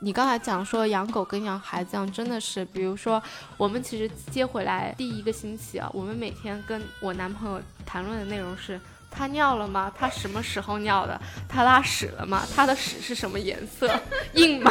[0.00, 3.22] 你刚才讲说养狗跟养孩子一样，真的是，比如说
[3.56, 8.80] 我们其实接回来第一个星期啊，我们每天跟我男朋友谈论的内容是。
[9.10, 9.90] 他尿了吗？
[9.98, 11.18] 他什么时候尿的？
[11.48, 12.46] 他拉屎了吗？
[12.54, 13.90] 他的屎是什么颜色？
[14.34, 14.70] 硬吗？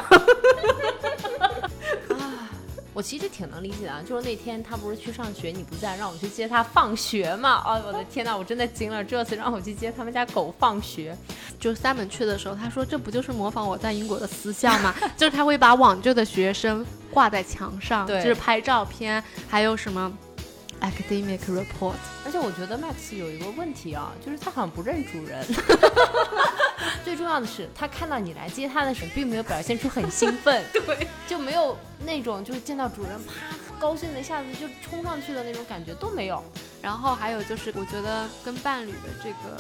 [2.10, 2.48] 啊，
[2.94, 7.64] 我其实挺能理解的，就是那天他不是去上学，你不在，让我去接他放学嘛。
[7.66, 9.04] 哦，我的天呐，我真的惊了！
[9.04, 11.18] 这次让我去接他们家狗放学，
[11.60, 14.94] 就三本去的时候，他说这不就是模仿我在英国的私校吗？
[15.18, 20.12] 就是他会把往旧的学生挂在墙上，就是拍照片，还有什么
[20.80, 25.44] ？Academic report，而且我觉得 Max 有一个问题啊，就是他好像不认主人。
[27.04, 31.76] 最重要的是，他看到你来接他的时候，并没有表现出很兴奋， 对，就没有
[32.06, 33.34] 那种就是见到主人啪
[33.80, 36.44] 高兴的一下子就冲上去的那种感觉都没有。
[36.82, 39.58] 然后还有就是，我觉得跟伴侣的这个。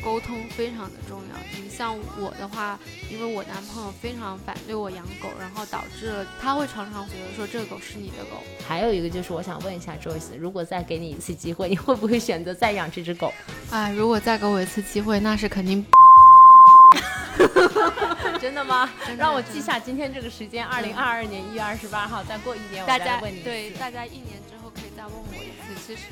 [0.00, 1.60] 沟通非常的重要。
[1.60, 2.78] 你像我的话，
[3.10, 8.36] 因为我男朋友非常反对我养狗，然后导致了他会常常觉得说这个狗是你的狗。
[8.64, 13.34] 还有一个就是，我想问一下 Joyce，如果再给你一次机会，你会不会选择再养这只狗？
[13.72, 15.84] 哎，如果再给我一次机会，那是肯定。
[18.40, 18.88] 真的吗？
[19.16, 23.42] 让我记下今天这个时间，二零二二年一月二十八号，再过一年我再问你。
[23.42, 25.74] 对，大家一年之后可以再问我一次。
[25.86, 26.02] 其实。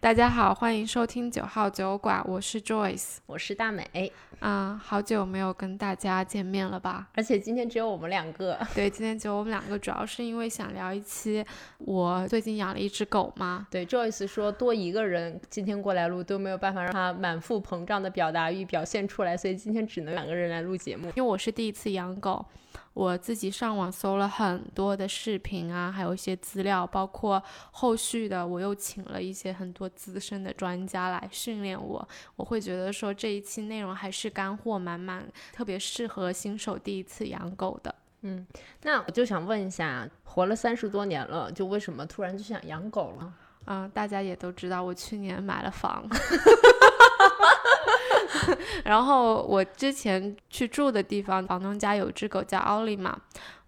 [0.00, 4.12] 大家好，欢迎收听九号酒馆，我是 Joyce，我是大美。
[4.38, 7.08] 啊，好久没有跟大家见面了吧？
[7.16, 8.56] 而且今天只有我们两个。
[8.76, 11.44] 对，今天只有我们两个，主要是因为想聊一期
[11.78, 13.66] 我最近养了一只狗嘛。
[13.72, 21.08] 对，Joyce 说多一个人今天过来录都没有办法让他满腹膨胀的表达欲表现出来，所以今天只能两个人来录节目。
[21.08, 22.46] 因为我是第一次养狗。
[22.94, 32.08] 我自己上网搜了很多的视频啊，还有一些资料，包括后续的，我又请了一些很多资深的专家来训练我。
[32.36, 37.94] 我会觉得说这一期内容还是干货满满，特别适合新手第一次养狗的。
[38.22, 38.46] 嗯，
[38.82, 43.32] 那我就想问一下，活了三十多年了，就为什么突然就想养狗了？
[43.66, 46.04] 嗯，大家也都知道，我去年买了房。
[48.84, 53.20] 然后我之前去住的地方，房东家有只狗叫奥利嘛，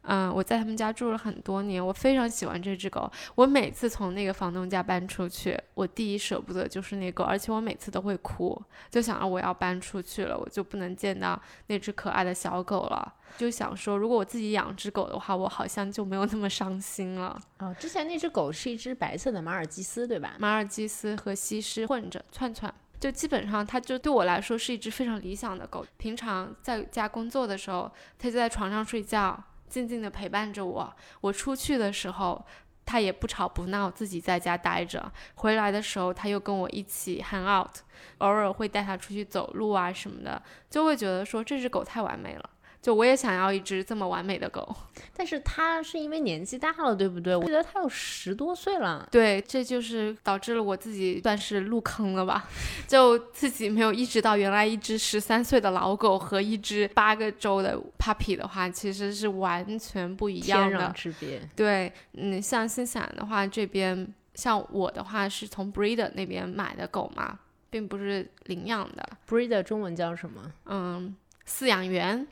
[0.02, 3.10] 嗯，我在他们家住了很多年，我非常喜欢这只狗。
[3.34, 13.14] 我每次从那个房东家搬出去，我第一舍不得就是那狗，而且我每次都会哭，就想着我要搬出去了，我就不能见到那只可爱的小狗了。
[13.36, 17.38] 就想说，如果我自己养只狗的话，我好像就没有那么伤心了。
[17.58, 20.34] 哦，之前那只狗是一只白色的马尔济斯，对吧？
[20.38, 22.72] 马尔济斯和西施混着，串串。
[22.98, 25.86] 就基本上，它就对我来说是一只非常理想的狗。
[25.96, 30.94] 平常在家工作的时候，它就在床上睡觉，静静的陪伴着我。
[31.22, 32.44] 我出去的时候，
[32.84, 35.10] 它也不吵不闹，自己在家待着。
[35.36, 37.76] 回来的时候，它又跟我一起 hang out，
[38.18, 42.50] 偶尔会带它出去走路啊什么的，就会觉得说这只狗太完美了。
[42.82, 44.74] 就我也想要一只这么完美的狗，
[45.14, 47.36] 但是它是因为年纪大了，对不对？
[47.36, 49.06] 我记得它有十多岁了。
[49.10, 52.48] 对，这就是导致了我自己算是入坑了吧，
[52.88, 60.78] 就自己没有意识到，原来一只十三岁的老狗和一只八个周的 puppy 的话，其实是完全不一样的。
[60.78, 61.40] 天壤之别。
[61.54, 67.38] 对，嗯，像新西兰的话，这边像我的话是从 breeder 那边买的狗嘛，
[67.68, 69.06] 并不是领养的。
[69.28, 70.50] breeder 中文叫什么？
[70.64, 71.14] 嗯，
[71.46, 72.26] 饲养员。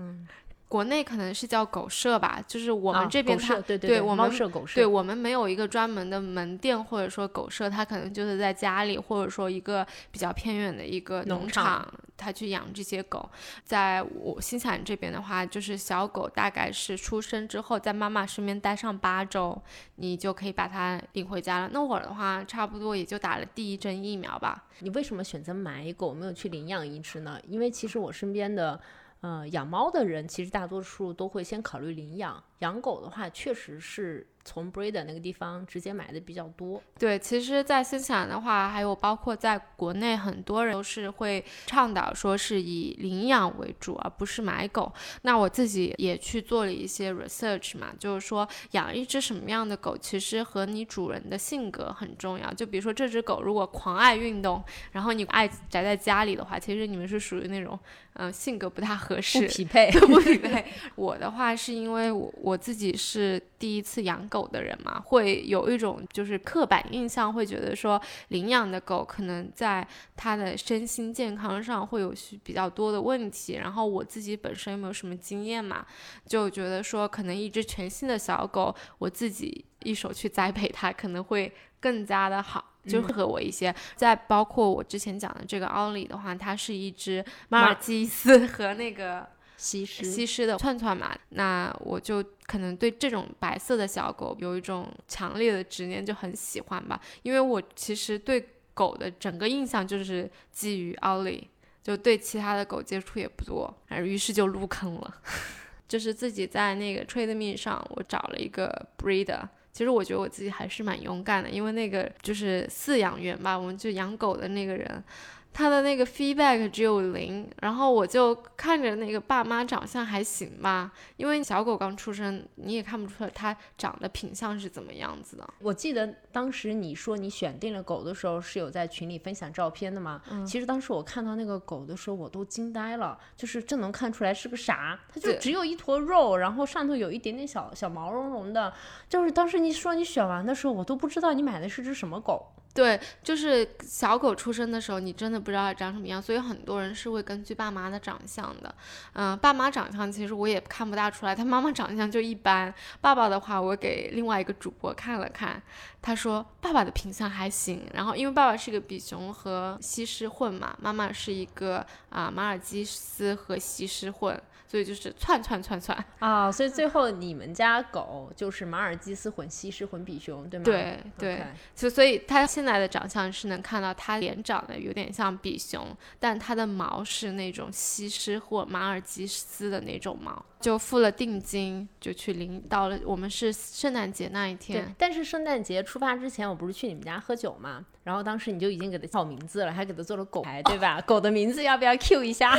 [0.00, 0.26] 嗯，
[0.66, 13.28] 国内可能是叫狗舍吧，就是我们这边它对对，我们狗舍，对我们没有一个专门的门店或者说狗舍，它可能就是在家里或者说一个比较偏远的一个农场，它去养这些狗。
[13.64, 19.60] 在我新西兰这边的话，就是小狗大概是出生之后在妈妈身边待上八周，
[19.96, 21.70] 你就可以把它领回家了。
[21.72, 24.66] 那会儿的话，差不多也就打了第一针疫苗吧。
[24.78, 27.40] 你为什么选择买狗，没有去领养一只呢？
[27.48, 28.80] 因为其实我身边的。
[29.22, 34.26] 嗯，养猫的人其实大多数都会先考虑领养，养狗的话确实是。
[34.50, 36.82] 从 breeder 那个地方直接买的比较多。
[36.98, 44.92] 对，其实，在新西兰的话，还有包括在国内，很多人都是会倡导说是以领养为主，而不是买狗。
[45.22, 52.52] 那我自己也去做了一些 research 嘛，就是说养一只什么样的狗，其实和你主人的性格很重要。
[52.52, 54.60] 就比如说这只狗如果狂爱运动，
[54.90, 57.78] 然后你爱宅在家里的话，其实你们是属于那种，
[58.14, 60.64] 嗯，性格不太合适，不匹配， 不匹配。
[60.96, 64.40] 我的话是因为我我自己是第一次养狗。
[64.50, 69.86] 的人嘛，会有一种就是刻板印象，会觉得说领养的狗可能在
[70.16, 72.12] 它的身心健康上会有
[72.42, 73.54] 比较多的问题。
[73.54, 75.86] 然后我自己本身又没有什么经验嘛，
[76.26, 82.64] 就觉得说可能一只全新的小狗，我自己一手去栽培它，可能会更加的好。
[82.88, 83.72] 就适合我一些。
[83.94, 89.28] 再包括我之前讲的这个奥利的话，它是一只马尔济斯和那个
[89.60, 96.98] 西施西施的串串嘛，那我就可能对这种白色的小狗有一种强烈的执念，就很喜欢吧。
[97.22, 98.42] 因为我其实对
[98.72, 101.46] 狗的整个印象就是基于奥利，
[101.82, 105.14] 就对其他的狗接触也不多，而于是就入坑了。
[105.86, 109.42] 就是自己在那个 TradeMe 上，我找了一个 breeder。
[109.72, 115.04] 其实我觉得我自己还是蛮勇敢的，因为那个就是饲养员吧，我们就养狗的那个人。
[115.52, 125.48] 他的那个 feedback 只有零，然后我就看着那个爸妈长相还行吧，因为小狗刚出生，你也看不出来它长的品相是怎么样子的。
[125.60, 130.22] 我记得当时你说你选定了狗的时候是有在群里分享照片的嘛？
[130.30, 134.98] 嗯其实当时我看到那个狗的时候，我都惊呆了，就是这能看出来是个啥？
[135.12, 138.72] 它就只有一坨肉，然后上头有一点点小小毛茸茸的。
[139.08, 142.46] 就是当时你说你选完的时候，我都不知道你买的是只什么狗。
[142.72, 148.72] 对，就是小狗出生的时候，你真的不知道它长什么样，所以很多人是会根据爸妈的长相的。
[149.14, 152.72] 嗯、爸妈长相其实我也看不大出来，他妈妈长相就一般。
[153.00, 155.60] 爸爸的话，我给另外一个主播看了看，
[156.00, 157.84] 他说爸爸的品相还行。
[157.92, 164.40] 然后因为爸爸是个比熊和西施混嘛，妈妈是一个啊、马尔济斯和西施混，
[164.70, 166.04] 所以就是串串串串。
[166.20, 170.64] 啊，所以最后你们家狗就是马尔济斯混西施混比熊，对吗？
[170.64, 171.42] 对对
[171.74, 175.84] 就所以它现在的长相是能看到它脸长得有点像比熊，
[176.20, 180.44] 但它的毛是那种西施或马尔济斯的那种毛。
[180.60, 183.00] 就付了定金，就去领到了。
[183.06, 191.00] 我们是圣诞节那一对天，，但是圣诞节出发之前，我不是去你们家喝酒嘛，然后当时你就已经给它起名字了，还给它做了狗牌，对吧？
[191.08, 192.54] 狗的名字要不要 Q 一下？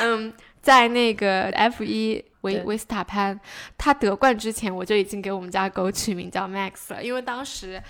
[0.00, 0.32] 嗯，
[0.62, 3.38] 在那个 F 一维维斯塔潘
[3.76, 7.82] 他得冠之前，我就已经给我们家狗取名叫 Max 了，因为当时。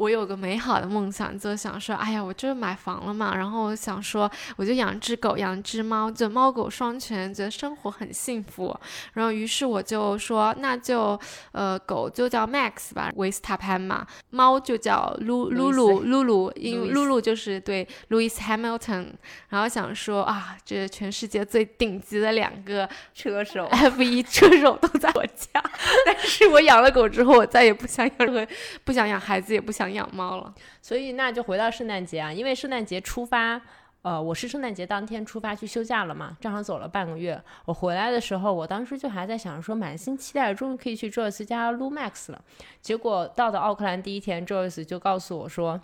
[0.00, 8.74] 我有个美好的梦想，就想说，哎呀，我就是买房了嘛，然后我想说，我就养只狗，养只猫，就猫狗双全，觉得生活很幸福。
[9.12, 11.20] 然后于是我就说，那就
[11.52, 19.08] 呃，狗就叫 Max 吧，维斯塔潘嘛，猫就叫露露露露露，因为露露就是对 Louis Hamilton，
[19.50, 25.62] 然后想说啊，这全世界最顶级的两个车手 F 一车手都在我家，
[26.06, 30.54] 但是我养了狗之后，我再也不想养任何，不想养孩子，也不想养猫了。
[30.80, 33.60] 所以那就回到圣诞节啊，因为圣诞节出发，
[34.02, 37.40] 呃，我是圣诞节当天出发去休假了嘛，正好走了半个月。
[37.66, 42.42] 我回来的时候，我当时就还在想说，满心期待，终于可以去 Joyce 家撸 Max 了。
[42.80, 45.80] 结果到了奥克兰第一天，Joyce 就告诉我说。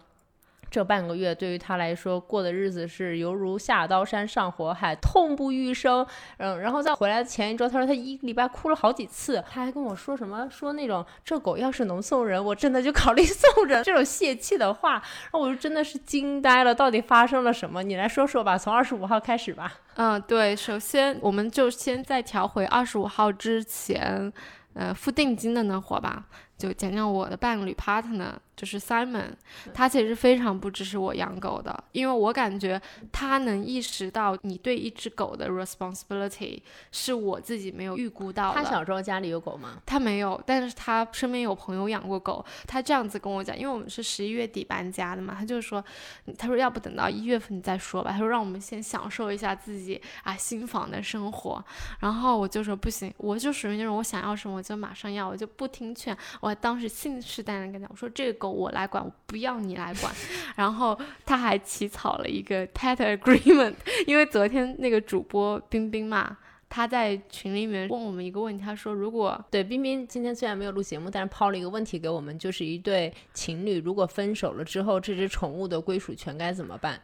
[0.70, 6.06] 这半个月对于他来说过的日子是犹如下刀山上火海，痛不欲生。
[6.38, 15.02] 嗯，然后在回来的前一周，他说他一礼拜哭了好几次，他还跟我说什么说那种这狗要是能送人，我真的就考虑 送人这种泄气的话，然
[15.32, 17.82] 后我就真的是惊呆了，到底发生了什么？
[17.82, 19.72] 你来说说吧，从二十五号开始吧。
[19.94, 24.30] 嗯，对，首先我们就先在调回二十五号之前，
[24.74, 26.24] 呃，付定金的那会吧，
[26.58, 29.32] 就讲讲我的伴侣 partner，就是 Simon，
[29.74, 32.80] 他其实非常不支持我养狗的，因为我感觉
[33.12, 36.60] 他能意识到你对一只狗的 responsibility
[36.90, 38.62] 是我自己没有预估到的。
[38.62, 39.78] 他小时候家里有狗吗？
[39.84, 45.84] 他没有，但是他身边有朋友养过狗，他这样子跟我讲，因为我们是十一月底搬家的嘛，他就说，
[46.38, 51.62] 他说要不等到一月份你再说吧，他说让我们先享受一下自己啊新房的生活，
[52.00, 60.12] 然后我就说不行，我就属于那种我想要什么我就马上要，我就不听劝，我当时信誓旦旦跟他讲，我说这个狗我来管，我不要你来管，
[60.56, 63.74] 然后他还起草了一个 pet agreement，
[64.06, 66.38] 因为昨天那个主播冰冰嘛。
[66.68, 77.00] 他在群里面问我们一个问题，他说：“如果对，冰冰今天虽然没有录节目，但是抛了一个问题给我们，就是一对情侣如果分手了之后，这只宠物的归属权该怎么办？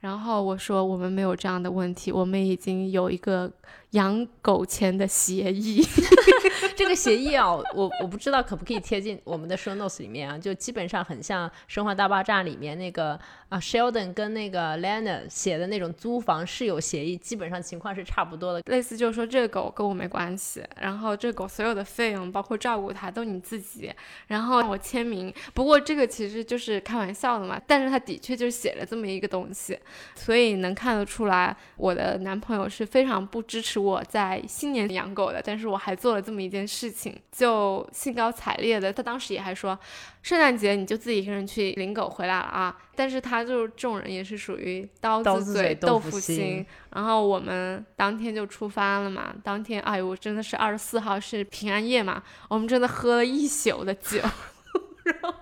[0.00, 3.50] 然后我说我们没有这样的问题，我们已经有一个
[3.92, 5.82] 养狗前的协议。
[6.76, 18.62] 这个协议啊，我我不知道可不可以贴进我们的 show notes 里面啊，就基本上很像《生化大爆炸》里面那个啊 Sheldon 跟那个 Lana 写的那种租房室友协议，基本上情况是差不多的。
[18.66, 23.92] 类似就是说这个狗跟我没关系，然后这狗所有的费用包括照顾它都你自己，
[24.26, 25.32] 然后我签名。
[25.54, 29.78] 不过这个其实就是开玩笑的嘛，但是他的确就写了这么一个东西，
[30.14, 39.78] 所以能看得出来我的男朋友是非常不支持我在新年养狗的，但是我还做了这么一件事情，就兴高采烈的，他当时也还说。
[40.22, 42.76] 圣诞节你就自己一个人去领狗回来了啊！
[42.96, 46.66] 但是他就是这种人，也是属于刀刀子嘴豆豆腐心腐心。
[46.90, 54.18] 然后我们当天就出发了嘛，当天哎呦，我真的是二十四号是平安夜嘛，我们真的喝了一宿的酒，
[55.04, 55.34] 然后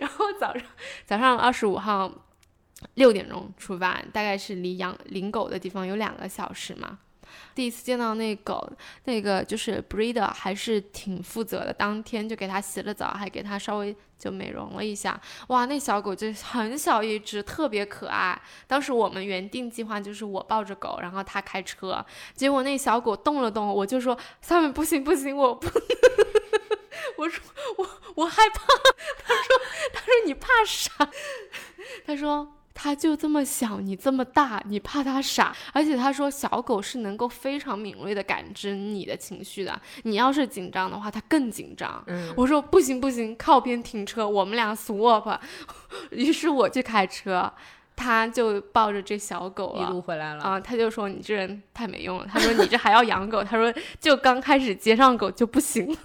[0.00, 0.62] 然后早上
[1.04, 2.12] 早上二十五号
[2.94, 7.00] 六点钟出发，大概是离养领狗的地方有两个小时嘛。
[7.54, 8.70] 第一次见到那狗，
[9.04, 15.20] 那个就是 breeder 还是挺负责的，当天就给它洗了澡，还给它稍微就美容了一下。
[15.48, 18.40] 哇，那小狗就很小一只，特别可爱。
[18.66, 25.66] 当时我们原定计划就是我抱着狗，然后它开车，结果那小狗动了动，我就说上面不行不行，我不，
[27.18, 27.44] 我说
[27.78, 28.60] 我我害怕。
[29.24, 29.60] 他说
[29.92, 31.10] 他说你怕啥？
[32.06, 32.56] 他说。
[32.82, 35.54] 它就这么小，你这么大，你怕他傻？
[35.74, 39.78] 而且他说小狗是能够非常敏锐的感知你的情绪的。
[40.04, 42.02] 你要是紧张的话，它更紧张。
[42.06, 45.38] 嗯，我说不行不行，靠边停车，我们俩 swap。
[46.10, 47.52] 于是我去开车，
[47.94, 50.42] 他就抱着这小狗一路回来了。
[50.42, 52.26] 啊，他就说你这人太没用了。
[52.32, 53.44] 他说你这还要养狗？
[53.44, 53.70] 他说
[54.00, 55.94] 就刚开始接上狗就不行。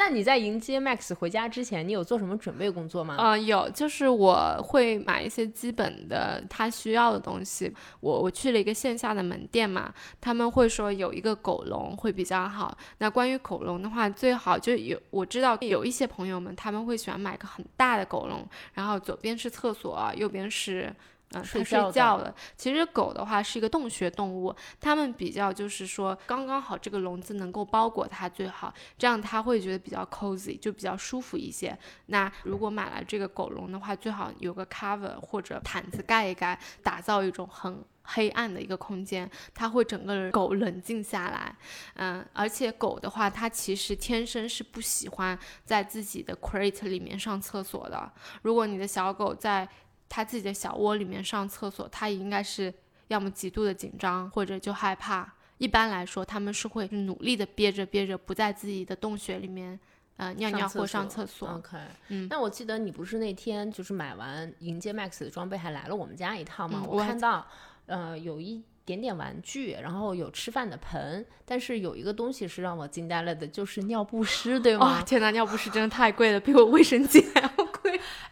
[0.00, 3.16] 那你在迎接 Max 回家之前，你有做什么准备工作吗？
[3.16, 7.70] 啊，有，就是我会买一些基本的他需要的东西。
[8.00, 12.74] 我我去了一个线下的门店嘛，他们会说有一个狗笼会比较好。
[12.96, 20.90] 那关于狗笼的话，最好就有我知道有一些朋友们他们会喜欢买个很大的狗笼，然后左边是厕所，右边是。
[21.32, 22.34] 嗯，睡觉的。
[22.56, 31.76] 其实狗的话是一个洞穴动物，它们比较就是说刚刚好这个笼子能够包裹它最好，这样它会觉得比较 cozy，就比较舒服一些。
[32.06, 41.54] 那如果买了这个狗笼的话，最好有个 cover 或者毯子盖一盖，打造一种很黑暗的一个空间，它会整个人狗冷静下来。
[41.94, 48.12] 嗯，而且狗的话，它其实天生是不喜欢在自己的 crate 里面上厕所的。
[48.42, 49.68] 如果你的小狗在
[50.10, 52.74] 他自己的小窝里面上厕所，他应该是
[53.08, 55.32] 要么极度的紧张，或者就害怕。
[55.56, 59.78] 一般来说，他们是会努力的憋着憋着，不在自己的洞穴里面，
[60.16, 61.48] 呃，尿尿或上厕所。
[61.50, 62.26] OK，嗯。
[62.28, 66.82] 那我记得你不是那天就是买完迎接 Max 的装备，还来了我们家一趟吗？
[66.88, 67.46] 我看到，
[67.86, 75.02] 呃，有一点点玩具，然后有吃饭的盆，但是有一个东西是让我惊呆了的，就是尿不湿，对吗？
[75.02, 77.59] 天哪，尿不湿真的太贵了，比我卫生巾还要。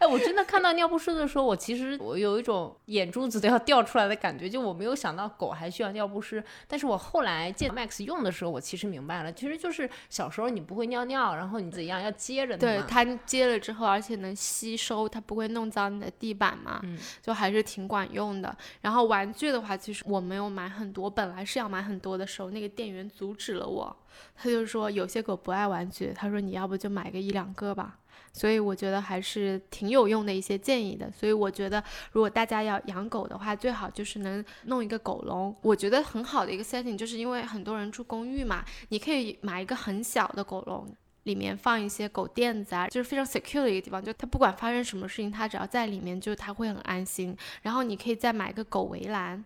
[0.09, 6.43] 哎，我真的看到尿不湿的时候，我其实我有一种眼珠子都要掉出来的感觉，就我没有想到狗还需要尿不湿。
[6.67, 18.55] 但是我后来见 Max 用的时候，我其实明白了，其实就是小时候你不会尿尿，然后你怎样要接着对它接了之后，而且能吸收，它不会弄脏你的地板嘛，嗯，就还是挺管用的。
[18.81, 23.95] 然后玩具的话，其实我没有买很多，本来是要买很多的时候，那个店员阻止了我，
[24.35, 27.98] 他就说有些狗不爱玩具，他说你要不就买个一两个吧。
[28.33, 31.11] 所以我觉得还是挺有用的一些建议的。
[31.11, 35.55] 所以我觉得，如果大家要养狗的话，最好就是能弄一个狗笼。
[35.61, 40.87] 我觉得很好的一个 setting，就是因为很多人住公寓嘛，你可以买一个很小的狗笼，
[41.23, 44.03] 里面放一些狗垫子啊，就是非常 secure 的一个地方。
[44.03, 47.35] 就它不管发生什么事情，它只要在里面，就它会很安心。
[47.61, 49.43] 然后你可以再买个狗围栏。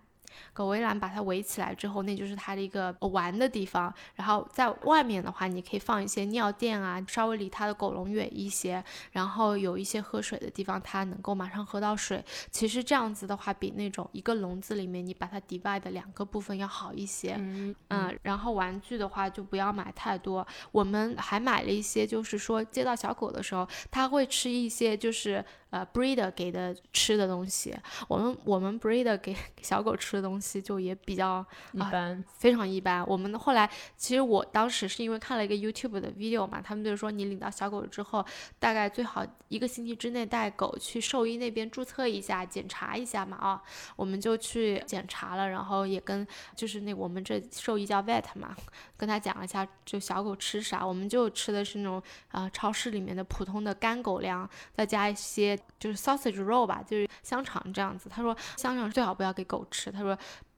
[0.53, 3.93] 狗围栏把它围起来之后，那就是它的一个玩的地方。
[4.15, 8.83] 然后在外面的话，你可以放一些尿垫啊，稍微离它的狗笼远一些。
[9.11, 12.23] 然后有一些喝水的地方，它能够马上喝到水。
[12.51, 17.35] 其实这样子的话，比那种一个笼子里面你把它 divide 两个部分要好一些。
[17.37, 18.19] 嗯嗯。
[18.23, 20.45] 然后玩具的话就不要买太多。
[20.71, 25.43] 我们还买了一些，就是说接到小狗的时候，它会吃一些就是。
[25.73, 27.75] 呃，breeder 给的吃的东西，
[28.07, 33.03] 我们我们 breeder 给小狗吃的东西就也比较一般，非常一般。
[33.07, 38.23] 我们后来其实我当时是因为看了一个 YouTube 的 video 嘛，他们就说你领到小狗之后，
[38.59, 43.59] 大概最好一个星期之内带狗去兽医那边注册一下，检查一下嘛啊，
[43.95, 48.55] 我们就去检查了，然后也跟就是那我们这兽医叫 vet 嘛，
[48.95, 55.59] 跟他讲了一下就小狗吃啥，我们就吃的是那种啊超市里面的普通的干狗粮，再加一些。
[55.79, 58.09] 就是 sausage roll 吧，就是香肠这样子。
[58.09, 60.17] 他说香肠最好不要给狗吃，他说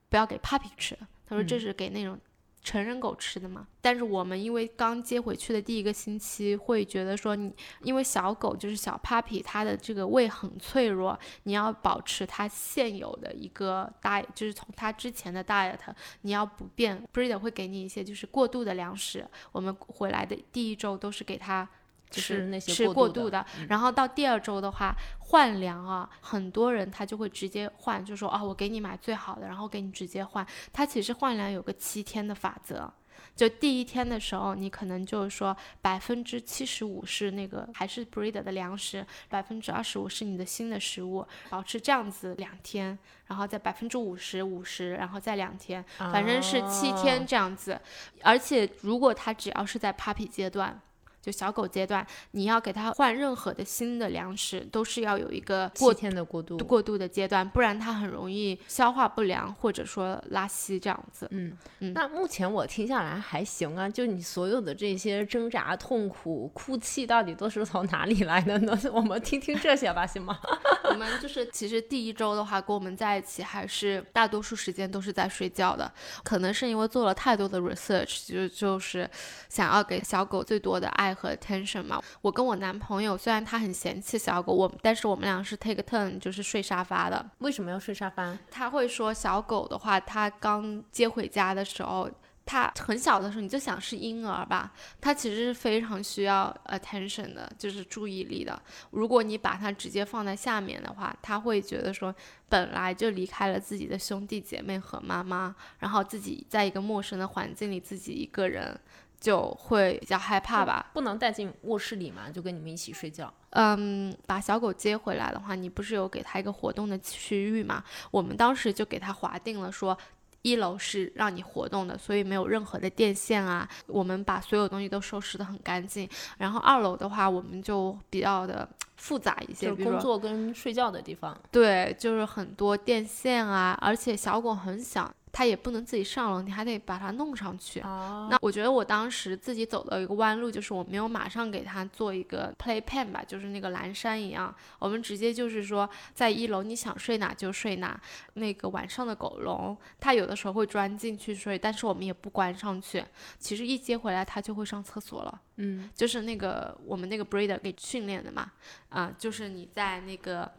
[0.09, 2.19] 不要给 puppy 吃，他说这是给那种
[2.61, 3.67] 成人狗吃的嘛。
[3.81, 15.77] 但是我们因为刚接回去的第一个星期，会觉得说你因为小狗就是小 puppy，它的这个胃很脆弱，你要保持它现有的一个 diet，就是从它之前的 diet，
[16.21, 19.27] 你要不变，breeder 会给你一些就是过度的粮食。
[19.51, 21.67] 我们回来的第一周都是给它。
[22.11, 30.45] 吃那些吃过度的，然后到第二周的话换粮啊，很多人他就会直接换，就说啊，我给你买最好的，然后给你直接换。
[30.71, 32.89] 他其实换粮有个七天的法则，
[33.35, 42.97] 就第一天的时候，你可能就是说百分之七十五是那个还是 breeder 的粮食，百分之二十五是你的新的食物，保持这样子两天，
[43.27, 47.81] 然后再百分之五十五十，然后再两天，反正是七天这样子。
[48.21, 50.79] 而且如果他只要是在 puppy 阶段。
[51.25, 56.55] 就小狗阶段，你要给它换任何的新的粮食，都是要有一个过七天的过渡。
[56.59, 61.27] 过渡的阶段，不然它很容易消化不良或者说拉稀这样子。
[61.31, 68.77] 嗯嗯那目前我听下来还行啊，就你所有的这些挣扎、痛苦、哭泣，到底都是从哪里来的呢？
[68.93, 70.39] 我们听听这些吧，行吗？
[70.91, 75.91] 我们就是其实第一周的话，跟我们在一起还是大多数时间都是在睡觉的，
[76.23, 79.09] 可能是因为做了太多的 research，就就是
[79.49, 82.01] 想要给小狗最多的爱和 attention 嘛。
[82.21, 87.25] 我跟我男朋友虽然他很嫌弃小狗，我但是我们俩是 take turn 就是睡沙发的。
[87.39, 88.37] 为什么要睡沙发？
[88.51, 92.11] 他会说小狗的话，他刚接回家的时候。
[92.47, 98.61] 他很小的时候，你就想是婴儿吧，他其实是非常需要 attention 的，就是注意力的。
[98.91, 102.13] 如果你把它直接放在下面的话，他会觉得说，
[102.47, 108.79] 本来就离开了自己的兄弟姐妹和妈妈，然后自己在一个陌生的环境里，自己一个人
[109.19, 110.91] 就会比较害怕吧。
[110.93, 113.33] 不能带进卧室里嘛，就跟你们一起睡觉。
[113.51, 117.83] 嗯，把小狗接回来的话，你不是有给它一个活动的区域嘛？
[118.11, 119.97] 我们当时就给它划定了说。
[120.41, 123.67] 一楼是让你活动的，所以没有任何的电线啊。
[123.87, 126.07] 我们把所有东西都收拾得很干净。
[126.37, 131.35] 然后二楼的话，我们就比较的复杂一些，工作跟睡觉的地方。
[131.49, 137.81] 对，就是很多电线啊，而且小狗很小，它也不能自己上楼，你还得把它弄上去。
[137.81, 147.99] 哦，那我觉得我当时自己走的一个弯路，就是我没有马上给它做一个 play pen 吧，就是那个蓝山一样，我们直接就是说在一楼你想睡哪就睡哪。
[148.35, 153.03] 那个晚上的狗笼，它有的时候会钻进去睡，但是我们也不关上去。
[153.37, 158.53] 其实一接回来它就会上厕所了，嗯，就是那个我们那个 breeder 给训练的嘛，
[158.87, 160.49] 啊、就是你在那个。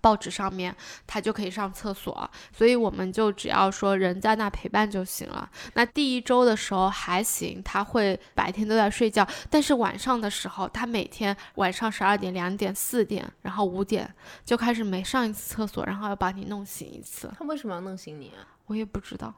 [0.00, 0.74] 报纸上面，
[1.06, 5.48] 他就可以上厕所，所以我们就只要说人在那陪伴就行了。
[5.74, 14.12] 那第一周的时候还行，他会白天都在睡觉，但是晚上的时候，他每天晚上十二点、两点、四点，然后五点
[14.44, 17.32] 就开始每上一次厕所，然后要把你弄醒一次。
[17.38, 18.46] 他为什么要弄醒你啊？
[18.66, 19.32] 我也不知道。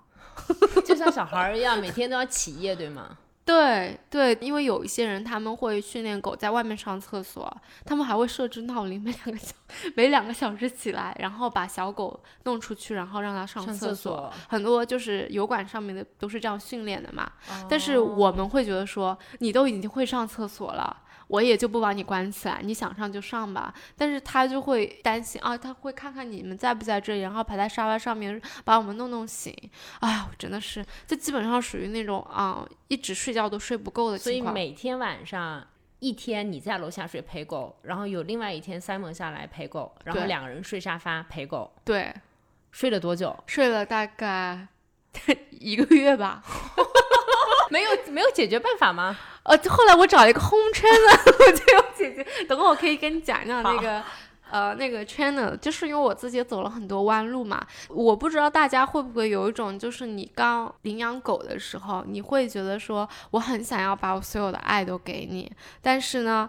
[0.84, 3.18] 就像小孩儿一样，每天都要起夜，对吗？
[3.44, 7.54] 对对，因为有一些人他们会训练狗在外面上厕所，
[7.84, 9.54] 他们还会设置闹铃，每两个小
[9.94, 14.32] 每两个小时起来，然后把小狗弄出去，然后让它上上厕所。
[14.48, 17.30] 很多就是油管上面的都是这样训练的嘛。
[17.50, 21.02] 哦但是我们会觉得说，你都已经会上厕所了。
[21.34, 23.74] 我也就不把你关起来，你想上就上吧。
[23.98, 29.52] 但是他就会担心啊，他会看看你们在不在这里，然后爬在沙发上面把我们弄弄醒。
[29.98, 34.66] 哎呀，我真的是，这基本上属于那种啊，一直睡觉都睡不够的情况所以。
[34.66, 35.66] 每天晚上
[35.98, 42.14] 一天你在楼下睡陪狗，然后有另外一天 Simon 下来陪狗，然后两个人睡沙发陪狗，对，
[42.70, 43.36] 睡了多久？
[43.46, 44.68] 睡了大概
[45.50, 46.44] 一个月吧。
[47.70, 49.18] 没有没有解决办法吗？
[49.44, 54.02] 呃，后来我找了一个 home trainer，我就有姐姐，等会我可以跟你讲讲那个。
[54.50, 65.50] 呃，那个 trainer 就是因为我自己也走了很多弯路嘛，我不知道大家会不会有一种，就是你刚领养狗的时候，你会觉得说我很想要把我所有的爱都给你，
[65.82, 66.48] 但是呢，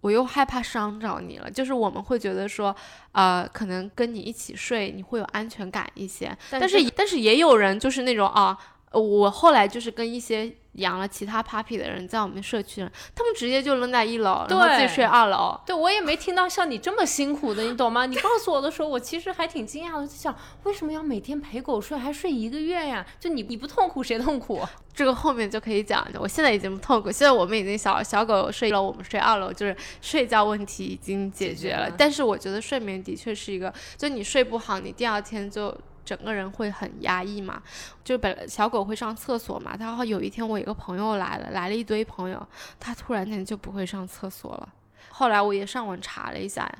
[0.00, 2.74] 我又害怕伤着你了，就是我们会觉得说，
[3.12, 8.58] 呃，可能跟你一起睡，你会有安全感一些，但是但是也有人就是那种啊，
[8.90, 15.58] 呃我后来就是跟一些养了其他 puppy 的人在我们社区人，他们直接就扔在一楼，然后自己睡二楼。
[15.64, 18.06] 对我也没听到像你这么辛苦的，你懂吗？
[18.06, 20.34] 你告诉我的时候，我其实还挺惊讶的，就想
[20.64, 23.04] 为什么要每天陪狗睡，还睡一个月呀？
[23.18, 24.60] 就你你不痛苦谁痛苦？
[24.92, 31.54] 这个后面就可以讲，我现在已经不痛苦，现在我们已经小小狗睡一楼，我们睡二楼，就是睡觉问题已经解决了。
[31.54, 37.62] 解决了但是我觉得睡眠的确是一个，就你睡不好，你第二天就整个人会很压抑嘛。
[38.02, 42.46] 就本来小狗会上厕所嘛，然后有一天我一个朋友来了，来了一堆朋友，
[42.78, 44.68] 它突然间就不会上厕所了。
[45.10, 46.70] 后来我也上网查了一下，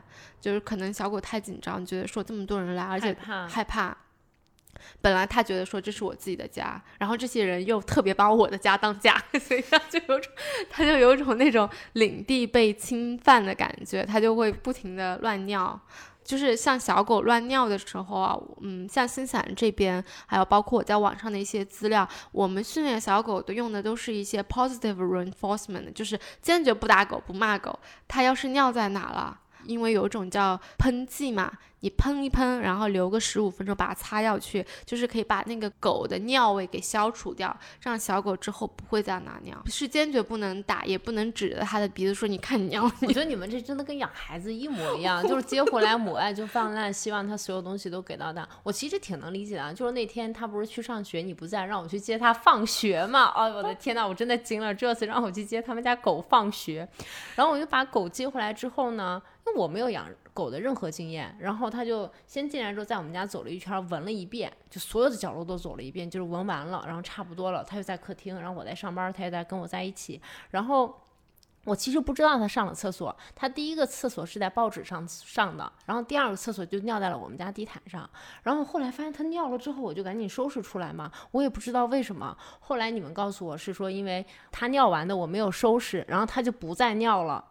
[0.41, 3.97] 就是可能小狗太紧张，觉得说这么多人来，而且害怕害怕。
[5.01, 10.33] 本来他觉得说这是我自己的家，然后这些人又特别把我的家当家， 所以他就有种，
[10.69, 15.81] 他就有种那种领地被侵犯的感觉，他就会不停的乱尿。
[16.25, 29.41] 就是像小狗乱尿的时候啊，嗯，像新西兰这边，还有包括我在网上的一些资料，我们训练小狗都用的都是一些 positive reinforcement，就是坚决不打狗不骂狗，它要是尿在哪了。
[29.67, 31.53] 因为有一种叫喷剂嘛。
[31.81, 39.63] 你喷一喷，然后留个十五分钟，把它擦掉去，就是可以把那个狗的尿味给消除掉，这样小狗之后不会再拿尿。
[39.67, 42.91] 是坚决不能打，也不能指着它的鼻子说你看你尿。
[43.03, 48.49] 我觉得你们这真的跟养孩子一模一样，就是接回来母爱就泛滥，希望他所有东西都给到他。
[48.63, 53.31] 我其实挺能理解的，就是那天他不是去上学，你不在，让我去接他放学嘛。
[53.37, 56.89] 哦，我的天呐，我真的惊了，这次让我去接他们家狗放学，
[57.35, 59.21] 然后我就把狗接回来之后呢。
[59.47, 70.99] 那我没有养狗的任何经验，然后他就先进来之后，在我们家走了一圈，闻了一遍，就所有的角落都走了一遍，就是闻完了，然后差不多了，他就在客厅，然后我在上班，他也在跟我在一起，然后
[71.65, 78.09] 我其实不知道他上了厕所，他第一个厕所是在报纸上上的，然后第二个厕所就尿在了我们家地毯上，
[78.43, 87.45] 然后后来发现他尿了之后，我就赶紧收拾出来嘛，我也不知道为什么，后来你们告诉我是说，因为他尿完的我没有收拾，然后他就不再尿了。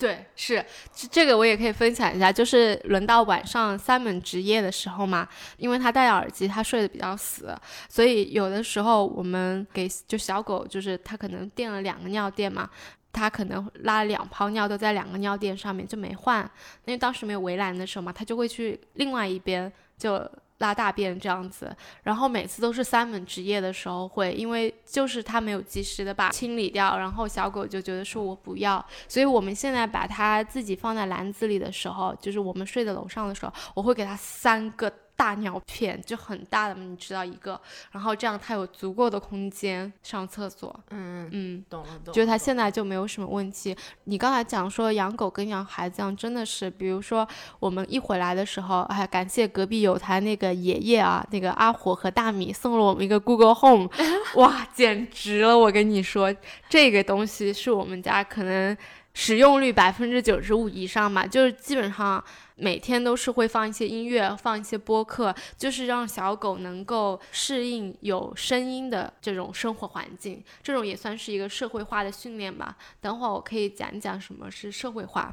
[0.00, 0.64] 对，是
[1.10, 7.54] 这个我也可以分享一下，就是轮到晚上 Simon 值夜的时候嘛，因为他戴耳机，他睡得比较死，
[7.86, 12.70] 所以有的时候我们给就小狗，就是他可能垫了两个尿垫嘛，
[13.12, 16.50] 他可能拉两泡尿都在两个尿垫上面就没换，
[16.86, 20.26] 因为当时没有围栏的时候嘛，他就会去另外一边就。
[20.60, 34.90] 拉大便这样子，然后每次都是三门值夜的时候会，因为就是他没有及时的把清理掉，然后小狗就觉得说我不要，所以我们现在把它自己放在篮子里的时候，就是我们睡在楼上的时候，我会给它三个。
[35.20, 37.60] 大尿片就很大的嘛，你知道一个，
[37.92, 40.74] 然后这样它有足够的空间上厕所。
[40.88, 42.12] 嗯嗯，懂了懂了。
[42.14, 43.76] 觉得它现在就没有什么问题。
[44.04, 47.28] 你刚才讲说养狗跟养孩子一样，真的是，比如说
[47.58, 53.90] 我们一回来的时候，哎，感谢隔壁有台那个爷爷啊，那个阿火和大米送了我们一个 Google Home，
[54.36, 55.58] 哇，简直了！
[55.58, 56.34] 我跟你说，
[56.70, 58.74] 这个东西是我们家可能
[59.14, 62.22] 使用率百分之九十五以上嘛，就是基本上。
[62.62, 70.44] 每天都是会放一些音乐，放一些播客，就是让小狗能够适应有声音的这种生活环境。
[70.62, 72.76] 这种也算是一个社会化的训练吧。
[73.00, 75.32] 等会儿我可以讲讲什么是社会化。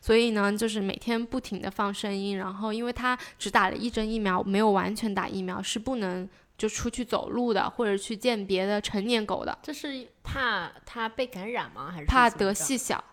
[0.00, 9.58] 所以呢，就是每天不停的放声音，然后因为它只打了一针疫苗，没有完全打疫苗，是不能就出去走路的，或者去见别的成年狗的。
[9.62, 11.90] 这是怕它被感染吗？
[11.92, 13.04] 还是怕得细小？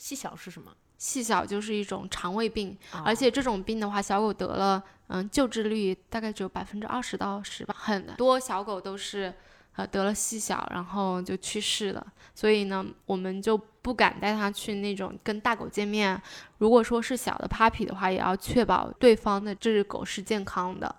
[0.00, 0.72] 细小是什么？
[0.96, 7.74] 细小就是一种肠胃病，而且这种病的话，小狗得了，嗯，救治率大概只有百分之二十到十吧。
[7.78, 9.32] 很多小狗都是，
[9.76, 12.06] 呃，得了细小，然后就去世了。
[12.34, 16.18] 所以呢，我们就不敢带它去那种跟大狗见面。
[16.56, 20.96] 如果说是小的 puppy 的话，也要确保对方的这只狗是健康的。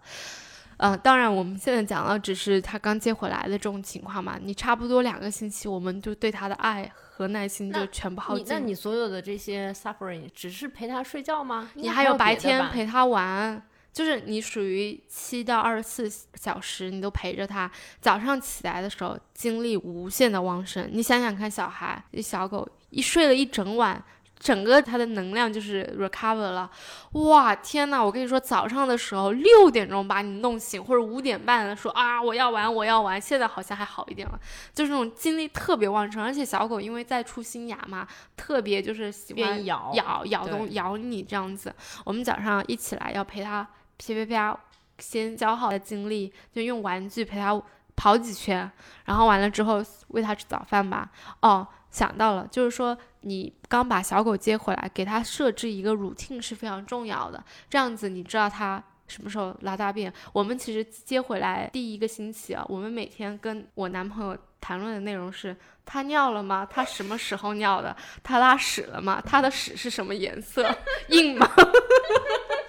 [0.78, 4.40] 嗯，当然，我们现在讲的只是它刚接回来的这种情况嘛。
[4.42, 8.46] 你差不多两个星期，我们就对它的爱和耐心就全部耗尽。
[8.50, 11.70] 那你所有的这些 suffering 只是陪他睡觉吗？
[11.76, 13.62] 你还有白天陪他玩，
[13.94, 17.70] 就是你属于七到二十四小时你都陪着他。
[18.00, 24.04] 早上起来的时候精力无限的旺盛，你想想看，小孩、小狗一睡了一整晚。
[24.42, 26.68] 整个它的能量就是 recover 了，
[27.12, 28.04] 哇天呐！
[28.04, 34.40] 我跟你说，早上的时候六点钟把你弄醒，或者五点半说啊我要玩我要玩，现在好像还好一点了，
[34.74, 41.72] 就是那种精力特别旺盛，而且小狗因为在出新芽嘛，特别就是喜欢咬咬咬东咬你这样子。
[42.04, 43.62] 我们早上一起来要陪它
[44.00, 44.60] 啪啪啪，
[44.98, 47.62] 先消耗的精力，就用玩具陪它
[47.96, 48.72] 跑几圈，
[49.06, 51.12] 然后完了之后喂它吃早饭吧。
[51.42, 51.68] 哦。
[51.92, 57.44] 想到了，就是说你刚把小狗接回来，给它设置一个乳厅是非常重要的。
[57.70, 60.12] 这样子你知道它什么时候拉大便。
[60.34, 65.56] 我们其实接回来第一个星期啊，我们每天跟我男朋友谈论的内容是：
[65.86, 66.68] 他尿了吗？
[66.70, 67.96] 他什么时候尿的？
[68.24, 69.22] 他拉屎了吗？
[69.26, 70.70] 他的屎是什么颜色？
[71.10, 71.50] 硬吗？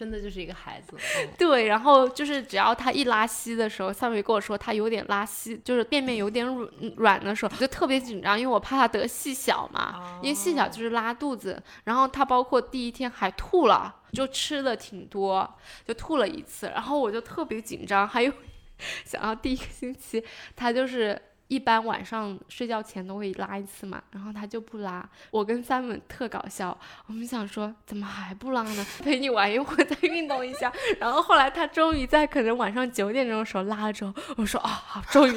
[0.00, 0.96] 真的就是一个孩子，
[1.36, 11.62] 对，然后就是只要他一拉稀的时候，下面跟我说他有点拉稀，就是便便有点软软的时候，我就特别紧张，因为我怕他得细小嘛，因为细小就是拉肚子。
[11.84, 15.46] 然后他包括第一天还吐了，就吃的挺多，
[15.86, 18.08] 就吐了一次，然后我就特别紧张。
[18.08, 18.32] 还有，
[19.04, 20.24] 想要第一个星期
[20.56, 21.20] 他就是。
[21.50, 25.06] 一般晚上睡觉前都会拉一次嘛，然后他就不拉。
[25.32, 28.86] 我跟 Simon 特搞笑，我们想说怎么还不拉呢？
[29.02, 30.72] 陪你玩一会儿，再运动一下。
[31.00, 35.36] 然后后来他终于在可能晚上九点钟的时候拉了之后，我说啊，好，终于，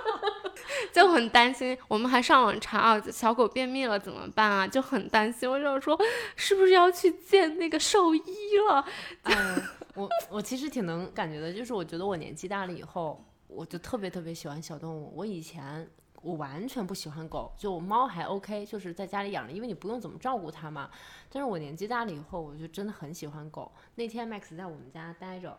[0.92, 1.74] 就很担心。
[1.88, 4.66] 我们还上网查啊，小狗便秘了怎么办啊？
[4.68, 5.50] 就很担心。
[5.50, 5.98] 我就说
[6.36, 8.22] 是不是要去见那个兽医
[8.68, 8.84] 了？
[9.22, 9.62] 嗯，
[9.94, 13.24] 我我其实挺能感觉的，就是我觉得我年纪大了以后。
[13.54, 15.12] 我就特别特别喜欢小动物。
[15.14, 15.88] 我以前
[16.22, 20.90] 我完全不喜欢狗，就猫还 OK，就是在家里养着，因为你不用怎么照顾它嘛。
[21.30, 23.70] 但是我年纪大了以后，我就真的很喜欢狗。
[23.94, 25.58] 那天 Max 在我们家待着，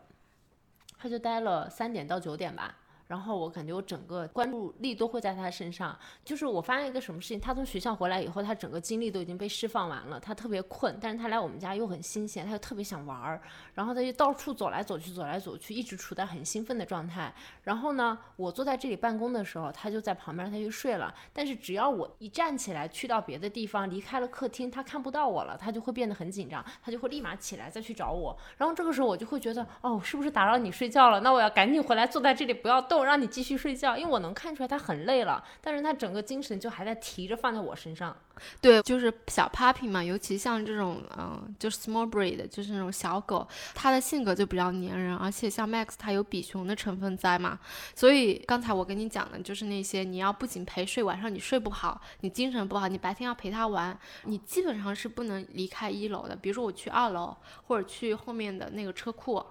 [0.98, 2.76] 他就待了三点到九点吧。
[3.06, 13.40] 然后我感觉我整个关注力都会在他身上，就是我发现一个什么事情，他从学校回来以后，他整个精力都已经被释放完了，他特别困，但是他来我们家又很新鲜，他又特别想玩儿，
[13.74, 17.32] 然后他就到处走来走去，走来走去，一直处在很兴奋的状态。
[17.62, 21.14] 然后呢，我坐在这里办公的时候，他就在旁边，他就睡了。
[21.32, 28.36] 但是只要我一站起来去到别的地方，离开了客厅，他看不到我了，他就会变得很紧张，他就会立马起来再去找我。
[28.56, 31.20] 然后这个时候我就会觉得，哦，是不是打扰你睡觉了？
[31.20, 32.95] 那我要赶紧回来坐在这里不要动。
[33.04, 38.16] 让你继续睡觉，因为我能看出来他很累了，但是他整个精神就还在提着放在我身上。
[38.60, 47.58] 对，就是小 puppy 嘛，尤其像这种，嗯，就是 small breed，就是那种小狗，它的性格就比较粘人，而且像 Max 它有比熊的成分在嘛，
[47.94, 56.36] 所以刚才我跟你讲的就是那些，你要不仅陪睡，晚上你睡不好，你精神不好，你白天要陪它玩，你基本上是不能离开一楼的。
[56.36, 57.34] 比如说我去二楼，
[57.66, 59.42] 或者去后面的那个车库。